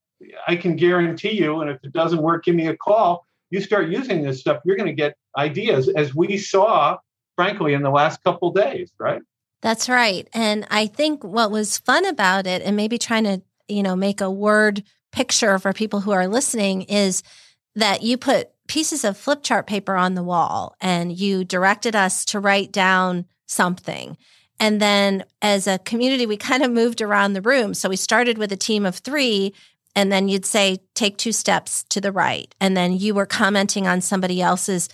I 0.48 0.56
can 0.56 0.76
guarantee 0.76 1.32
you, 1.32 1.60
and 1.60 1.70
if 1.70 1.78
it 1.84 1.92
doesn't 1.92 2.22
work, 2.22 2.44
give 2.44 2.54
me 2.54 2.68
a 2.68 2.76
call. 2.76 3.26
You 3.50 3.60
start 3.60 3.90
using 3.90 4.22
this 4.22 4.40
stuff, 4.40 4.60
you're 4.64 4.76
going 4.76 4.88
to 4.88 4.94
get 4.94 5.16
ideas, 5.36 5.88
as 5.88 6.14
we 6.14 6.36
saw, 6.38 6.96
frankly, 7.36 7.74
in 7.74 7.82
the 7.82 7.90
last 7.90 8.24
couple 8.24 8.50
days, 8.52 8.90
right? 8.98 9.22
That's 9.62 9.88
right. 9.88 10.28
And 10.32 10.66
I 10.70 10.86
think 10.86 11.24
what 11.24 11.50
was 11.50 11.78
fun 11.78 12.04
about 12.06 12.46
it, 12.46 12.62
and 12.62 12.76
maybe 12.76 12.98
trying 12.98 13.24
to, 13.24 13.42
you 13.68 13.82
know, 13.82 13.96
make 13.96 14.20
a 14.20 14.30
word 14.30 14.82
picture 15.12 15.58
for 15.58 15.72
people 15.72 16.00
who 16.00 16.12
are 16.12 16.28
listening, 16.28 16.82
is 16.82 17.22
that 17.74 18.02
you 18.02 18.16
put 18.16 18.50
pieces 18.68 19.04
of 19.04 19.16
flip 19.16 19.42
chart 19.42 19.66
paper 19.66 19.94
on 19.94 20.14
the 20.14 20.22
wall 20.22 20.74
and 20.80 21.16
you 21.16 21.44
directed 21.44 21.94
us 21.94 22.24
to 22.24 22.40
write 22.40 22.72
down 22.72 23.24
something. 23.46 24.16
And 24.58 24.80
then 24.80 25.24
as 25.42 25.66
a 25.66 25.78
community, 25.78 26.26
we 26.26 26.36
kind 26.36 26.62
of 26.62 26.70
moved 26.70 27.00
around 27.00 27.32
the 27.32 27.42
room. 27.42 27.74
So 27.74 27.88
we 27.88 27.96
started 27.96 28.38
with 28.38 28.52
a 28.52 28.56
team 28.56 28.84
of 28.86 28.96
three, 28.96 29.54
and 29.94 30.12
then 30.12 30.28
you'd 30.28 30.46
say, 30.46 30.78
take 30.94 31.16
two 31.16 31.32
steps 31.32 31.84
to 31.84 32.00
the 32.00 32.12
right. 32.12 32.54
And 32.60 32.76
then 32.76 32.92
you 32.92 33.14
were 33.14 33.26
commenting 33.26 33.86
on 33.86 34.00
somebody 34.00 34.42
else's 34.42 34.88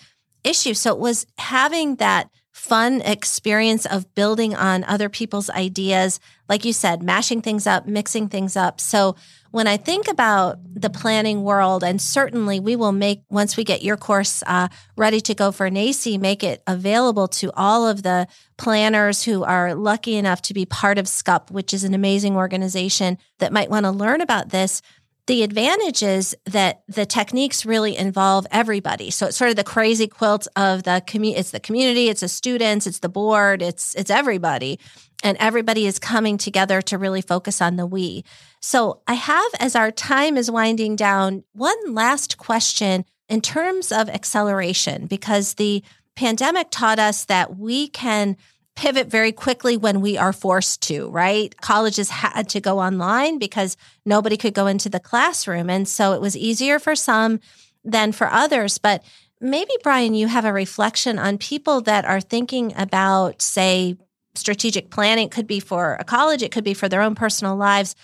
issue. 0.44 0.74
So 0.74 0.92
it 0.92 0.98
was 0.98 1.26
having 1.38 1.96
that 1.96 2.30
fun 2.52 3.00
experience 3.00 3.86
of 3.86 4.14
building 4.14 4.54
on 4.54 4.84
other 4.84 5.08
people's 5.08 5.48
ideas. 5.50 6.20
Like 6.48 6.64
you 6.64 6.72
said, 6.72 7.02
mashing 7.02 7.40
things 7.40 7.66
up, 7.66 7.86
mixing 7.86 8.28
things 8.28 8.56
up. 8.56 8.78
So 8.78 9.16
when 9.52 9.66
I 9.66 9.78
think 9.78 10.06
about 10.06 10.58
the 10.74 10.90
planning 10.90 11.44
world, 11.44 11.82
and 11.82 12.00
certainly 12.00 12.60
we 12.60 12.76
will 12.76 12.92
make, 12.92 13.22
once 13.30 13.56
we 13.56 13.64
get 13.64 13.82
your 13.82 13.96
course 13.96 14.42
uh, 14.46 14.68
ready 14.96 15.20
to 15.22 15.34
go 15.34 15.50
for 15.50 15.68
NACCE, 15.70 16.20
make 16.20 16.44
it 16.44 16.62
available 16.66 17.26
to 17.28 17.50
all 17.54 17.86
of 17.86 18.02
the 18.02 18.28
planners 18.58 19.22
who 19.22 19.44
are 19.44 19.74
lucky 19.74 20.16
enough 20.16 20.42
to 20.42 20.54
be 20.54 20.66
part 20.66 20.98
of 20.98 21.08
SCUP, 21.08 21.50
which 21.50 21.72
is 21.72 21.84
an 21.84 21.94
amazing 21.94 22.36
organization 22.36 23.18
that 23.38 23.52
might 23.52 23.70
want 23.70 23.84
to 23.84 23.90
learn 23.90 24.20
about 24.20 24.50
this 24.50 24.82
the 25.26 25.42
advantage 25.42 26.02
is 26.02 26.36
that 26.46 26.82
the 26.88 27.06
techniques 27.06 27.64
really 27.64 27.96
involve 27.96 28.46
everybody. 28.50 29.10
So 29.10 29.26
it's 29.26 29.36
sort 29.36 29.50
of 29.50 29.56
the 29.56 29.64
crazy 29.64 30.08
quilt 30.08 30.48
of 30.56 30.82
the 30.82 31.02
community. 31.06 31.38
It's 31.40 31.52
the 31.52 31.60
community, 31.60 32.08
it's 32.08 32.22
the 32.22 32.28
students, 32.28 32.86
it's 32.86 32.98
the 32.98 33.08
board, 33.08 33.62
it's 33.62 33.94
it's 33.94 34.10
everybody, 34.10 34.80
and 35.22 35.36
everybody 35.38 35.86
is 35.86 35.98
coming 35.98 36.38
together 36.38 36.82
to 36.82 36.98
really 36.98 37.22
focus 37.22 37.62
on 37.62 37.76
the 37.76 37.86
we. 37.86 38.24
So 38.60 39.00
I 39.06 39.14
have, 39.14 39.50
as 39.60 39.76
our 39.76 39.92
time 39.92 40.36
is 40.36 40.50
winding 40.50 40.96
down, 40.96 41.44
one 41.52 41.94
last 41.94 42.38
question 42.38 43.04
in 43.28 43.40
terms 43.40 43.92
of 43.92 44.08
acceleration, 44.08 45.06
because 45.06 45.54
the 45.54 45.84
pandemic 46.16 46.68
taught 46.70 46.98
us 46.98 47.24
that 47.26 47.56
we 47.56 47.88
can 47.88 48.36
pivot 48.74 49.08
very 49.08 49.32
quickly 49.32 49.76
when 49.76 50.00
we 50.00 50.16
are 50.16 50.32
forced 50.32 50.82
to, 50.82 51.08
right? 51.10 51.54
Colleges 51.60 52.10
had 52.10 52.48
to 52.50 52.60
go 52.60 52.78
online 52.78 53.38
because 53.38 53.76
nobody 54.04 54.36
could 54.36 54.54
go 54.54 54.66
into 54.66 54.88
the 54.88 55.00
classroom. 55.00 55.68
And 55.68 55.86
so 55.86 56.12
it 56.12 56.20
was 56.20 56.36
easier 56.36 56.78
for 56.78 56.96
some 56.96 57.40
than 57.84 58.12
for 58.12 58.28
others. 58.28 58.78
But 58.78 59.04
maybe, 59.40 59.72
Brian, 59.82 60.14
you 60.14 60.26
have 60.26 60.44
a 60.44 60.52
reflection 60.52 61.18
on 61.18 61.38
people 61.38 61.80
that 61.82 62.04
are 62.04 62.20
thinking 62.20 62.72
about, 62.76 63.42
say, 63.42 63.96
strategic 64.34 64.90
planning. 64.90 65.26
It 65.26 65.32
could 65.32 65.46
be 65.46 65.60
for 65.60 65.96
a 66.00 66.04
college, 66.04 66.42
it 66.42 66.52
could 66.52 66.64
be 66.64 66.74
for 66.74 66.88
their 66.88 67.02
own 67.02 67.14
personal 67.14 67.56
lives. 67.56 67.94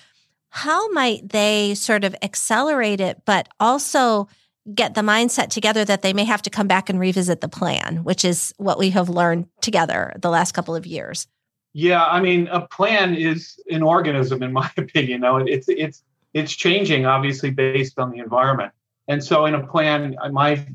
How 0.51 0.89
might 0.91 1.29
they 1.29 1.75
sort 1.75 2.05
of 2.05 2.15
accelerate 2.23 3.01
it, 3.01 3.23
but 3.25 3.49
also 3.61 4.29
get 4.75 4.95
the 4.95 5.01
mindset 5.01 5.49
together 5.49 5.85
that 5.85 6.03
they 6.03 6.13
may 6.13 6.25
have 6.25 6.43
to 6.43 6.51
come 6.51 6.67
back 6.67 6.89
and 6.89 7.01
revisit 7.01 7.41
the 7.41 7.49
plan, 7.49 8.05
which 8.05 8.25
is 8.25 8.55
what 8.59 8.79
we 8.79 8.91
have 8.91 9.09
learned 9.09 9.47
together 9.61 10.13
the 10.21 10.31
last 10.31 10.53
couple 10.53 10.75
of 10.75 10.87
years. 10.87 11.27
Yeah, 11.73 12.05
I 12.05 12.21
mean, 12.21 12.49
a 12.49 12.63
plan 12.67 13.15
is 13.15 13.59
an 13.71 13.83
organism, 13.83 14.43
in 14.43 14.53
my 14.63 14.71
opinion. 14.77 15.21
Though 15.21 15.39
it's 15.39 15.69
it's 15.69 16.03
it's 16.35 16.55
changing, 16.55 17.07
obviously, 17.07 17.51
based 17.51 17.99
on 17.99 18.11
the 18.11 18.19
environment. 18.19 18.73
And 19.09 19.25
so, 19.25 19.47
in 19.47 19.55
a 19.55 19.67
plan, 19.67 20.17
my 20.31 20.67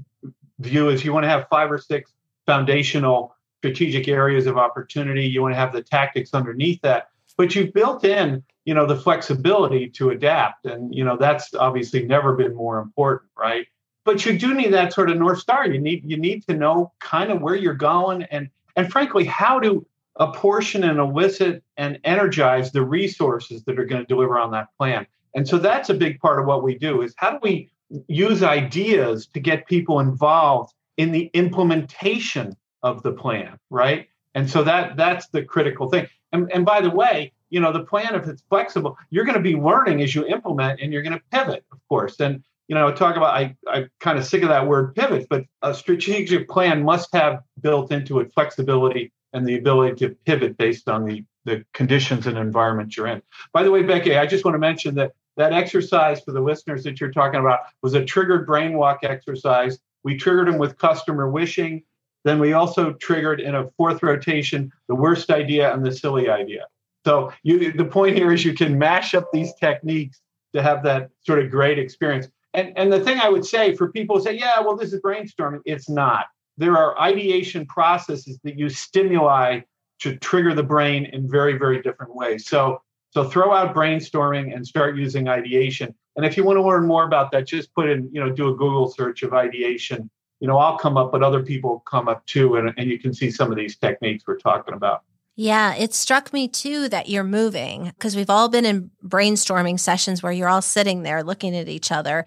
view 0.60 0.90
is 0.90 1.04
you 1.04 1.14
want 1.14 1.24
to 1.24 1.30
have 1.30 1.48
five 1.50 1.72
or 1.72 1.78
six 1.78 2.12
foundational 2.46 3.36
strategic 3.60 4.08
areas 4.08 4.48
of 4.48 4.58
opportunity. 4.58 5.26
You 5.26 5.42
want 5.42 5.54
to 5.54 5.58
have 5.58 5.72
the 5.72 5.84
tactics 5.84 6.34
underneath 6.34 6.82
that, 6.82 7.10
but 7.38 7.56
you've 7.56 7.74
built 7.74 8.04
in, 8.04 8.44
you 8.66 8.74
know, 8.74 8.86
the 8.86 8.96
flexibility 8.96 9.90
to 9.92 10.10
adapt, 10.10 10.66
and 10.66 10.94
you 10.94 11.04
know 11.04 11.18
that's 11.18 11.54
obviously 11.54 12.06
never 12.06 12.34
been 12.34 12.56
more 12.56 12.80
important, 12.80 13.30
right? 13.38 13.68
But 14.06 14.26
you 14.26 14.38
do 14.38 14.54
need 14.54 14.74
that 14.74 14.94
sort 14.94 15.10
of 15.10 15.18
north 15.18 15.40
star. 15.40 15.68
You 15.68 15.80
need 15.80 16.04
you 16.06 16.18
need 16.18 16.46
to 16.48 16.56
know 16.56 16.92
kind 17.00 17.32
of 17.32 17.42
where 17.42 17.56
you're 17.56 17.74
going, 17.74 18.24
and 18.24 18.50
and 18.76 18.92
frankly, 18.92 19.24
how 19.26 19.60
to 19.60 19.86
apportion 20.18 20.84
and 20.84 21.00
elicit 21.00 21.64
and 21.78 22.00
energize 22.04 22.72
the 22.72 22.84
resources 22.84 23.64
that 23.64 23.80
are 23.80 23.86
going 23.86 24.02
to 24.02 24.08
deliver 24.08 24.38
on 24.38 24.52
that 24.52 24.68
plan. 24.78 25.08
And 25.36 25.48
so 25.48 25.58
that's 25.58 25.90
a 25.90 25.94
big 25.94 26.20
part 26.20 26.40
of 26.40 26.46
what 26.46 26.64
we 26.64 26.78
do 26.78 27.02
is 27.02 27.14
how 27.18 27.32
do 27.32 27.40
we 27.42 27.70
use 28.08 28.44
ideas 28.44 29.28
to 29.28 29.40
get 29.40 29.66
people 29.66 30.00
involved 30.00 30.74
in 30.98 31.12
the 31.12 31.32
implementation 31.34 32.56
of 32.84 33.02
the 33.02 33.12
plan, 33.12 33.58
right? 33.70 34.08
And 34.36 34.50
so 34.50 34.64
that 34.64 34.98
that's 34.98 35.28
the 35.30 35.44
critical 35.44 35.90
thing. 35.90 36.08
And, 36.32 36.52
and 36.52 36.66
by 36.66 36.82
the 36.82 36.90
way, 36.90 37.32
you 37.50 37.60
know, 37.60 37.72
the 37.72 37.84
plan, 37.84 38.16
if 38.16 38.28
it's 38.28 38.44
flexible, 38.50 38.98
you're 39.10 39.26
going 39.26 39.38
to 39.38 39.42
be 39.42 39.56
learning 39.56 40.02
as 40.02 40.14
you 40.14 40.26
implement 40.26 40.82
and 40.82 40.92
you're 40.92 41.04
going 41.04 41.18
to 41.18 41.24
pivot, 41.32 41.64
of 41.72 41.80
course. 41.88 42.20
And, 42.20 42.44
you 42.68 42.76
know, 42.76 42.92
talk 42.92 43.18
about, 43.18 43.36
I, 43.36 43.56
I'm 43.68 43.90
kind 44.00 44.18
of 44.18 44.26
sick 44.26 44.44
of 44.44 44.50
that 44.50 44.68
word 44.68 44.96
pivot, 44.96 45.28
but 45.30 45.46
a 45.62 45.74
strategic 45.74 46.48
plan 46.48 46.84
must 46.84 47.10
have 47.14 47.42
built 47.62 47.92
into 47.92 48.20
it 48.20 48.34
flexibility 48.34 49.12
and 49.34 49.46
the 49.48 49.58
ability 49.58 49.96
to 49.98 50.16
pivot 50.26 50.58
based 50.58 50.88
on 50.88 51.06
the, 51.06 51.24
the 51.46 51.66
conditions 51.74 52.28
and 52.28 52.38
environment 52.38 52.96
you're 52.96 53.08
in. 53.08 53.22
By 53.52 53.64
the 53.64 53.72
way, 53.72 53.84
Becky, 53.84 54.16
I 54.16 54.26
just 54.26 54.46
want 54.46 54.56
to 54.56 54.60
mention 54.60 54.96
that 54.96 55.12
that 55.36 55.52
exercise 55.52 56.22
for 56.22 56.32
the 56.32 56.42
listeners 56.42 56.84
that 56.84 57.02
you're 57.02 57.12
talking 57.12 57.40
about 57.40 57.62
was 57.82 57.96
a 57.96 58.06
triggered 58.06 58.46
brain 58.46 58.78
walk 58.78 59.00
exercise. 59.04 59.80
We 60.04 60.16
triggered 60.18 60.48
them 60.48 60.60
with 60.60 60.78
customer 60.78 61.30
wishing. 61.30 61.84
Then 62.24 62.40
we 62.40 62.54
also 62.54 62.94
triggered 62.94 63.42
in 63.42 63.56
a 63.56 63.70
fourth 63.72 64.04
rotation 64.04 64.72
the 64.88 64.96
worst 64.96 65.32
idea 65.32 65.74
and 65.74 65.86
the 65.86 65.92
silly 65.92 66.30
idea. 66.30 66.68
So 67.06 67.34
you, 67.44 67.74
the 67.74 67.86
point 67.86 68.16
here 68.16 68.32
is 68.32 68.46
you 68.46 68.54
can 68.54 68.78
mash 68.78 69.14
up 69.14 69.28
these 69.34 69.54
techniques 69.56 70.22
to 70.54 70.62
have 70.62 70.84
that 70.84 71.10
sort 71.26 71.40
of 71.40 71.52
great 71.52 71.80
experience. 71.80 72.28
And, 72.54 72.72
and 72.78 72.92
the 72.94 73.00
thing 73.00 73.20
I 73.20 73.30
would 73.30 73.46
say 73.46 73.76
for 73.76 73.92
people 73.92 74.18
who 74.18 74.24
say, 74.24 74.38
yeah, 74.38 74.60
well, 74.60 74.76
this 74.76 74.94
is 74.94 75.02
brainstorming, 75.02 75.62
it's 75.66 75.90
not. 75.90 76.28
There 76.58 76.78
are 76.78 77.00
ideation 77.00 77.66
processes 77.66 78.40
that 78.44 78.58
use 78.58 78.78
stimuli 78.78 79.62
to 80.02 80.18
trigger 80.18 80.54
the 80.54 80.64
brain 80.64 81.06
in 81.06 81.30
very, 81.30 81.58
very 81.58 81.82
different 81.82 82.16
ways. 82.16 82.48
So 82.48 82.82
so 83.14 83.24
throw 83.24 83.54
out 83.54 83.76
brainstorming 83.76 84.56
and 84.56 84.66
start 84.66 84.98
using 84.98 85.28
ideation. 85.28 85.94
And 86.16 86.26
if 86.26 86.36
you 86.36 86.44
want 86.44 86.58
to 86.58 86.64
learn 86.64 86.88
more 86.88 87.06
about 87.06 87.32
that, 87.32 87.46
just 87.46 87.74
put 87.76 87.88
in, 87.88 88.10
you 88.12 88.20
know, 88.20 88.32
do 88.32 88.50
a 88.50 88.56
Google 88.56 88.90
search 88.90 89.22
of 89.22 89.34
ideation. 89.34 90.10
You 90.40 90.48
know, 90.48 90.58
I'll 90.58 90.80
come 90.80 90.98
up, 90.98 91.12
but 91.12 91.22
other 91.22 91.44
people 91.44 91.84
come 91.88 92.08
up 92.08 92.26
too. 92.26 92.56
And, 92.56 92.74
and 92.76 92.90
you 92.90 92.98
can 92.98 93.14
see 93.14 93.30
some 93.30 93.52
of 93.52 93.58
these 93.58 93.78
techniques 93.78 94.24
we're 94.26 94.40
talking 94.40 94.74
about. 94.74 95.04
Yeah, 95.36 95.74
it 95.76 95.94
struck 95.94 96.32
me 96.32 96.48
too 96.48 96.90
that 96.90 97.10
you're 97.10 97.24
moving 97.24 97.86
because 97.86 98.16
we've 98.16 98.30
all 98.30 98.50
been 98.50 98.66
in 98.66 98.92
brainstorming 99.04 99.80
sessions 99.80 100.22
where 100.22 100.32
you're 100.32 100.50
all 100.50 100.62
sitting 100.62 101.04
there 101.04 101.24
looking 101.24 101.56
at 101.56 101.68
each 101.68 101.92
other. 101.92 102.26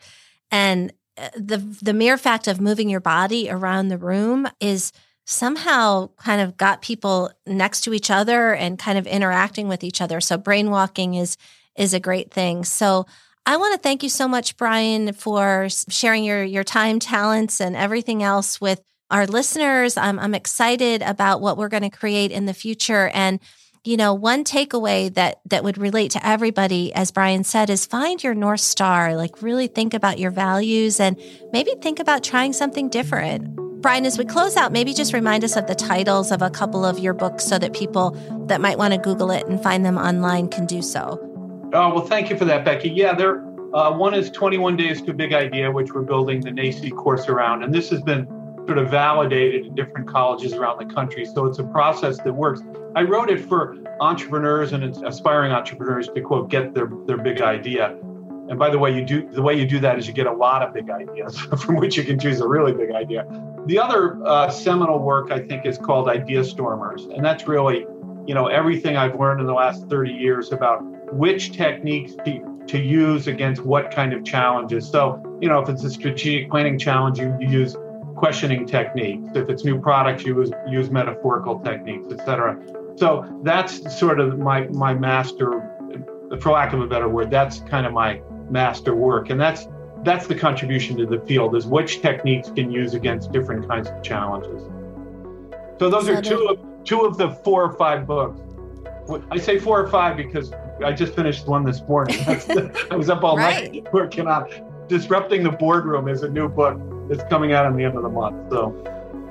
And 0.50 0.92
uh, 1.16 1.28
the 1.36 1.58
the 1.82 1.92
mere 1.92 2.18
fact 2.18 2.48
of 2.48 2.60
moving 2.60 2.88
your 2.88 3.00
body 3.00 3.48
around 3.48 3.88
the 3.88 3.98
room 3.98 4.48
is 4.60 4.92
somehow 5.24 6.08
kind 6.18 6.40
of 6.40 6.56
got 6.56 6.82
people 6.82 7.30
next 7.46 7.82
to 7.82 7.94
each 7.94 8.10
other 8.10 8.54
and 8.54 8.78
kind 8.78 8.98
of 8.98 9.06
interacting 9.06 9.68
with 9.68 9.84
each 9.84 10.00
other. 10.00 10.20
So 10.20 10.36
brain 10.36 10.70
walking 10.70 11.14
is 11.14 11.36
is 11.76 11.94
a 11.94 12.00
great 12.00 12.32
thing. 12.32 12.64
So 12.64 13.06
I 13.44 13.56
want 13.56 13.74
to 13.74 13.80
thank 13.80 14.02
you 14.02 14.08
so 14.08 14.26
much, 14.26 14.56
Brian, 14.56 15.12
for 15.12 15.68
sharing 15.88 16.24
your 16.24 16.42
your 16.42 16.64
time, 16.64 16.98
talents, 16.98 17.60
and 17.60 17.76
everything 17.76 18.24
else 18.24 18.60
with 18.60 18.82
our 19.10 19.26
listeners. 19.26 19.96
I'm, 19.96 20.18
I'm 20.18 20.34
excited 20.34 21.02
about 21.02 21.40
what 21.40 21.56
we're 21.56 21.68
going 21.68 21.82
to 21.82 21.90
create 21.90 22.32
in 22.32 22.46
the 22.46 22.54
future. 22.54 23.10
And 23.14 23.40
you 23.86 23.96
know, 23.96 24.12
one 24.12 24.42
takeaway 24.42 25.14
that 25.14 25.40
that 25.46 25.62
would 25.62 25.78
relate 25.78 26.10
to 26.10 26.26
everybody, 26.26 26.92
as 26.92 27.12
Brian 27.12 27.44
said, 27.44 27.70
is 27.70 27.86
find 27.86 28.22
your 28.22 28.34
north 28.34 28.60
star. 28.60 29.14
Like, 29.14 29.40
really 29.42 29.68
think 29.68 29.94
about 29.94 30.18
your 30.18 30.32
values 30.32 30.98
and 30.98 31.16
maybe 31.52 31.72
think 31.80 32.00
about 32.00 32.24
trying 32.24 32.52
something 32.52 32.88
different. 32.88 33.54
Brian, 33.80 34.04
as 34.04 34.18
we 34.18 34.24
close 34.24 34.56
out, 34.56 34.72
maybe 34.72 34.92
just 34.92 35.12
remind 35.12 35.44
us 35.44 35.54
of 35.54 35.68
the 35.68 35.74
titles 35.76 36.32
of 36.32 36.42
a 36.42 36.50
couple 36.50 36.84
of 36.84 36.98
your 36.98 37.14
books 37.14 37.44
so 37.44 37.58
that 37.58 37.72
people 37.72 38.10
that 38.48 38.60
might 38.60 38.76
want 38.76 38.92
to 38.92 38.98
Google 38.98 39.30
it 39.30 39.46
and 39.46 39.62
find 39.62 39.86
them 39.86 39.96
online 39.96 40.48
can 40.48 40.66
do 40.66 40.82
so. 40.82 41.20
Oh, 41.72 41.94
well, 41.94 42.06
thank 42.06 42.28
you 42.28 42.36
for 42.36 42.44
that, 42.46 42.64
Becky. 42.64 42.88
Yeah, 42.88 43.14
there. 43.14 43.44
Uh, 43.72 43.92
one 43.92 44.14
is 44.14 44.30
21 44.30 44.76
Days 44.76 45.02
to 45.02 45.12
a 45.12 45.14
Big 45.14 45.32
Idea, 45.32 45.70
which 45.70 45.92
we're 45.92 46.02
building 46.02 46.40
the 46.40 46.50
NACCE 46.50 46.96
course 46.96 47.28
around. 47.28 47.62
And 47.62 47.72
this 47.72 47.90
has 47.90 48.02
been 48.02 48.26
sort 48.66 48.78
of 48.78 48.90
validated 48.90 49.66
in 49.66 49.74
different 49.74 50.08
colleges 50.08 50.52
around 50.52 50.78
the 50.78 50.92
country. 50.92 51.24
So 51.24 51.46
it's 51.46 51.58
a 51.58 51.64
process 51.64 52.18
that 52.18 52.32
works. 52.32 52.62
I 52.94 53.02
wrote 53.02 53.30
it 53.30 53.40
for 53.48 53.76
entrepreneurs 54.00 54.72
and 54.72 54.84
aspiring 55.04 55.52
entrepreneurs 55.52 56.08
to, 56.08 56.20
quote, 56.20 56.50
get 56.50 56.74
their, 56.74 56.90
their 57.06 57.18
big 57.18 57.40
idea. 57.40 57.96
And 58.48 58.58
by 58.58 58.70
the 58.70 58.78
way, 58.78 58.94
you 58.94 59.04
do 59.04 59.28
the 59.28 59.42
way 59.42 59.58
you 59.58 59.66
do 59.66 59.80
that 59.80 59.98
is 59.98 60.06
you 60.06 60.12
get 60.12 60.26
a 60.26 60.32
lot 60.32 60.62
of 60.62 60.72
big 60.72 60.88
ideas 60.88 61.38
from 61.58 61.76
which 61.76 61.96
you 61.96 62.04
can 62.04 62.18
choose 62.18 62.40
a 62.40 62.46
really 62.46 62.72
big 62.72 62.92
idea. 62.92 63.26
The 63.66 63.78
other 63.78 64.24
uh, 64.24 64.48
seminal 64.50 65.00
work 65.00 65.32
I 65.32 65.40
think 65.40 65.66
is 65.66 65.78
called 65.78 66.08
Idea 66.08 66.44
Stormers, 66.44 67.06
and 67.06 67.24
that's 67.24 67.48
really, 67.48 67.86
you 68.26 68.34
know, 68.34 68.46
everything 68.46 68.96
I've 68.96 69.18
learned 69.18 69.40
in 69.40 69.46
the 69.46 69.52
last 69.52 69.88
30 69.88 70.12
years 70.12 70.52
about 70.52 70.80
which 71.12 71.52
techniques 71.52 72.14
to, 72.24 72.62
to 72.68 72.78
use 72.78 73.26
against 73.26 73.64
what 73.64 73.90
kind 73.90 74.12
of 74.12 74.24
challenges. 74.24 74.88
So, 74.88 75.20
you 75.40 75.48
know, 75.48 75.58
if 75.58 75.68
it's 75.68 75.82
a 75.82 75.90
strategic 75.90 76.48
planning 76.48 76.78
challenge, 76.78 77.18
you, 77.18 77.36
you 77.40 77.48
use 77.48 77.76
questioning 78.16 78.66
techniques. 78.66 79.36
If 79.36 79.48
it's 79.48 79.64
new 79.64 79.80
products, 79.80 80.24
you 80.24 80.40
use, 80.40 80.50
use 80.68 80.90
metaphorical 80.90 81.60
techniques, 81.60 82.12
etc. 82.12 82.58
So 82.96 83.40
that's 83.42 83.98
sort 83.98 84.18
of 84.18 84.38
my 84.38 84.68
my 84.68 84.94
master, 84.94 85.62
for 86.40 86.52
lack 86.52 86.72
of 86.72 86.80
a 86.80 86.86
better 86.86 87.08
word, 87.08 87.30
that's 87.30 87.60
kind 87.60 87.86
of 87.86 87.92
my 87.92 88.22
master 88.50 88.94
work. 88.94 89.30
And 89.30 89.40
that's 89.40 89.68
that's 90.02 90.26
the 90.26 90.34
contribution 90.34 90.96
to 90.96 91.06
the 91.06 91.20
field 91.20 91.56
is 91.56 91.66
which 91.66 92.00
techniques 92.00 92.50
can 92.50 92.70
use 92.70 92.94
against 92.94 93.32
different 93.32 93.68
kinds 93.68 93.88
of 93.88 94.02
challenges. 94.02 94.62
So 95.78 95.90
those 95.90 96.08
are 96.08 96.22
two 96.22 96.48
of 96.48 96.84
two 96.84 97.02
of 97.02 97.18
the 97.18 97.30
four 97.30 97.64
or 97.64 97.72
five 97.74 98.06
books. 98.06 98.40
I 99.30 99.38
say 99.38 99.58
four 99.58 99.80
or 99.80 99.88
five 99.88 100.16
because 100.16 100.52
I 100.84 100.92
just 100.92 101.14
finished 101.14 101.46
one 101.46 101.64
this 101.64 101.80
morning. 101.82 102.18
I 102.90 102.96
was 102.96 103.08
up 103.10 103.22
all 103.22 103.36
right. 103.36 103.72
night 103.72 103.92
working 103.92 104.26
on 104.26 104.48
disrupting 104.88 105.42
the 105.42 105.50
boardroom 105.50 106.08
is 106.08 106.22
a 106.22 106.28
new 106.28 106.48
book 106.48 106.80
that's 107.08 107.28
coming 107.28 107.52
out 107.52 107.66
in 107.66 107.76
the 107.76 107.84
end 107.84 107.96
of 107.96 108.02
the 108.02 108.08
month. 108.08 108.50
So 108.50 108.74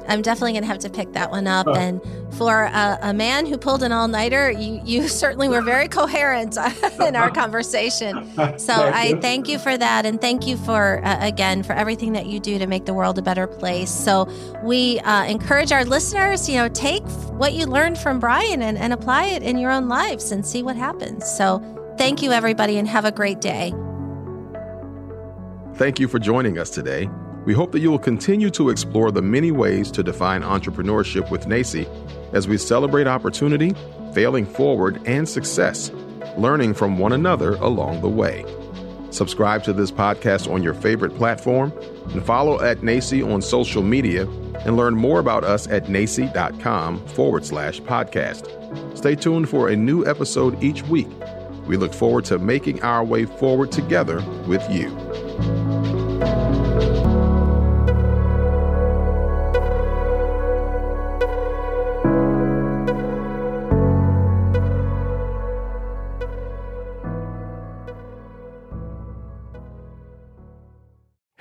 I'm 0.08 0.22
definitely 0.22 0.54
going 0.54 0.64
to 0.64 0.68
have 0.68 0.80
to 0.80 0.90
pick 0.90 1.14
that 1.14 1.32
one 1.32 1.48
up. 1.48 1.68
And 1.68 2.02
for 2.34 2.64
a, 2.64 3.00
a, 3.02 3.14
man 3.14 3.46
who 3.46 3.58
pulled 3.58 3.82
an 3.84 3.92
all 3.92 4.08
nighter, 4.08 4.52
you, 4.52 4.82
you 4.84 5.08
certainly 5.08 5.50
were 5.50 5.62
very 5.62 5.88
coherent 5.88 6.58
in 7.02 7.16
our 7.16 7.32
conversation. 7.42 8.32
So 8.60 8.74
I 8.74 9.18
thank 9.22 9.48
you 9.48 9.58
for 9.58 9.78
that. 9.78 10.06
And 10.06 10.20
thank 10.20 10.48
you 10.48 10.58
for, 10.58 11.04
uh, 11.04 11.26
again, 11.26 11.64
for 11.64 11.74
everything 11.74 12.14
that 12.14 12.28
you 12.28 12.40
do 12.40 12.60
to 12.60 12.68
make 12.68 12.86
the 12.86 12.94
world 12.94 13.18
a 13.18 13.22
better 13.22 13.48
place. 13.48 13.92
So 13.92 14.30
we 14.64 15.00
uh, 15.00 15.26
encourage 15.26 15.72
our 15.72 15.86
listeners, 15.86 16.48
you 16.50 16.58
know, 16.58 16.68
take 16.70 17.04
what 17.38 17.54
you 17.54 17.66
learned 17.66 17.98
from 17.98 18.20
Brian 18.20 18.62
and, 18.62 18.78
and 18.78 18.94
apply 18.94 19.26
it 19.26 19.44
in 19.44 19.58
your 19.58 19.72
own 19.72 19.88
lives 19.88 20.32
and 20.32 20.46
see 20.46 20.64
what 20.64 20.76
happens. 20.76 21.26
So 21.26 21.64
thank 21.98 22.22
you, 22.22 22.32
everybody, 22.32 22.78
and 22.78 22.88
have 22.88 23.06
a 23.06 23.12
great 23.12 23.42
day. 23.42 23.74
Thank 25.76 26.00
you 26.00 26.08
for 26.08 26.20
joining 26.20 26.58
us 26.58 26.70
today. 26.70 27.10
We 27.46 27.54
hope 27.54 27.72
that 27.74 27.80
you 27.80 27.92
will 27.92 28.00
continue 28.00 28.50
to 28.52 28.70
explore 28.70 29.12
the 29.12 29.22
many 29.22 29.52
ways 29.52 29.92
to 29.92 30.04
define 30.04 30.42
entrepreneurship 30.42 31.30
with 31.30 31.46
NACCE 31.46 31.88
as 32.34 32.48
we 32.48 32.58
celebrate 32.58 33.06
opportunity, 33.06 33.76
failing 34.14 34.48
forward, 34.48 35.00
and 35.06 35.30
success, 35.30 35.92
learning 36.38 36.74
from 36.74 36.98
one 36.98 37.14
another 37.14 37.54
along 37.56 38.02
the 38.02 38.10
way. 38.10 38.44
Subscribe 39.12 39.64
to 39.64 39.74
this 39.74 39.92
podcast 39.92 40.52
on 40.52 40.64
your 40.64 40.74
favorite 40.74 41.16
platform 41.16 41.72
and 42.10 42.26
follow 42.26 42.60
at 42.62 42.80
NACCE 42.80 43.32
on 43.32 43.42
social 43.42 43.84
media 43.84 44.28
and 44.66 44.76
learn 44.76 44.96
more 44.96 45.20
about 45.20 45.44
us 45.44 45.68
at 45.68 45.86
nacce.com 45.86 47.06
forward 47.10 47.46
slash 47.46 47.80
podcast. 47.82 48.98
Stay 48.98 49.16
tuned 49.16 49.48
for 49.48 49.70
a 49.70 49.76
new 49.76 50.04
episode 50.06 50.62
each 50.64 50.82
week. 50.84 51.08
We 51.68 51.78
look 51.78 51.94
forward 51.94 52.26
to 52.26 52.40
making 52.40 52.82
our 52.82 53.04
way 53.04 53.26
forward 53.26 53.72
together 53.72 54.22
with 54.48 54.68
you. 54.72 55.05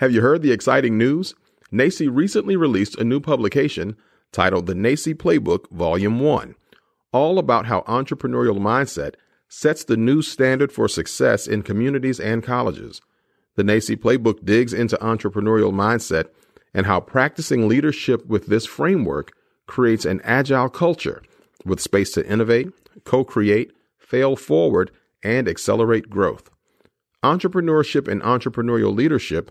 Have 0.04 0.12
you 0.12 0.20
heard 0.20 0.42
the 0.42 0.52
exciting 0.52 0.98
news? 0.98 1.34
NACCE 1.72 2.14
recently 2.14 2.56
released 2.56 2.94
a 2.98 3.04
new 3.04 3.20
publication 3.20 3.96
titled 4.32 4.66
The 4.66 4.74
NACCE 4.74 5.14
Playbook 5.14 5.70
Volume 5.70 6.20
1, 6.20 6.54
all 7.12 7.38
about 7.38 7.64
how 7.64 7.80
entrepreneurial 7.88 8.58
mindset 8.58 9.14
sets 9.48 9.82
the 9.82 9.96
new 9.96 10.20
standard 10.20 10.70
for 10.70 10.88
success 10.88 11.46
in 11.46 11.62
communities 11.62 12.20
and 12.20 12.42
colleges. 12.42 13.00
The 13.56 13.62
NACCE 13.62 13.96
Playbook 13.96 14.44
digs 14.44 14.74
into 14.74 14.98
entrepreneurial 14.98 15.72
mindset 15.72 16.26
and 16.74 16.84
how 16.84 17.00
practicing 17.00 17.66
leadership 17.66 18.26
with 18.26 18.48
this 18.48 18.66
framework 18.66 19.32
creates 19.66 20.04
an 20.04 20.20
agile 20.22 20.68
culture 20.68 21.22
with 21.64 21.80
space 21.80 22.12
to 22.12 22.30
innovate, 22.30 22.68
co 23.04 23.24
create, 23.24 23.72
fail 23.96 24.36
forward, 24.36 24.90
and 25.22 25.48
accelerate 25.48 26.10
growth. 26.10 26.50
Entrepreneurship 27.22 28.06
and 28.06 28.20
entrepreneurial 28.20 28.94
leadership 28.94 29.50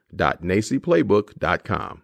www.nacceplaybook.com. 0.15 2.01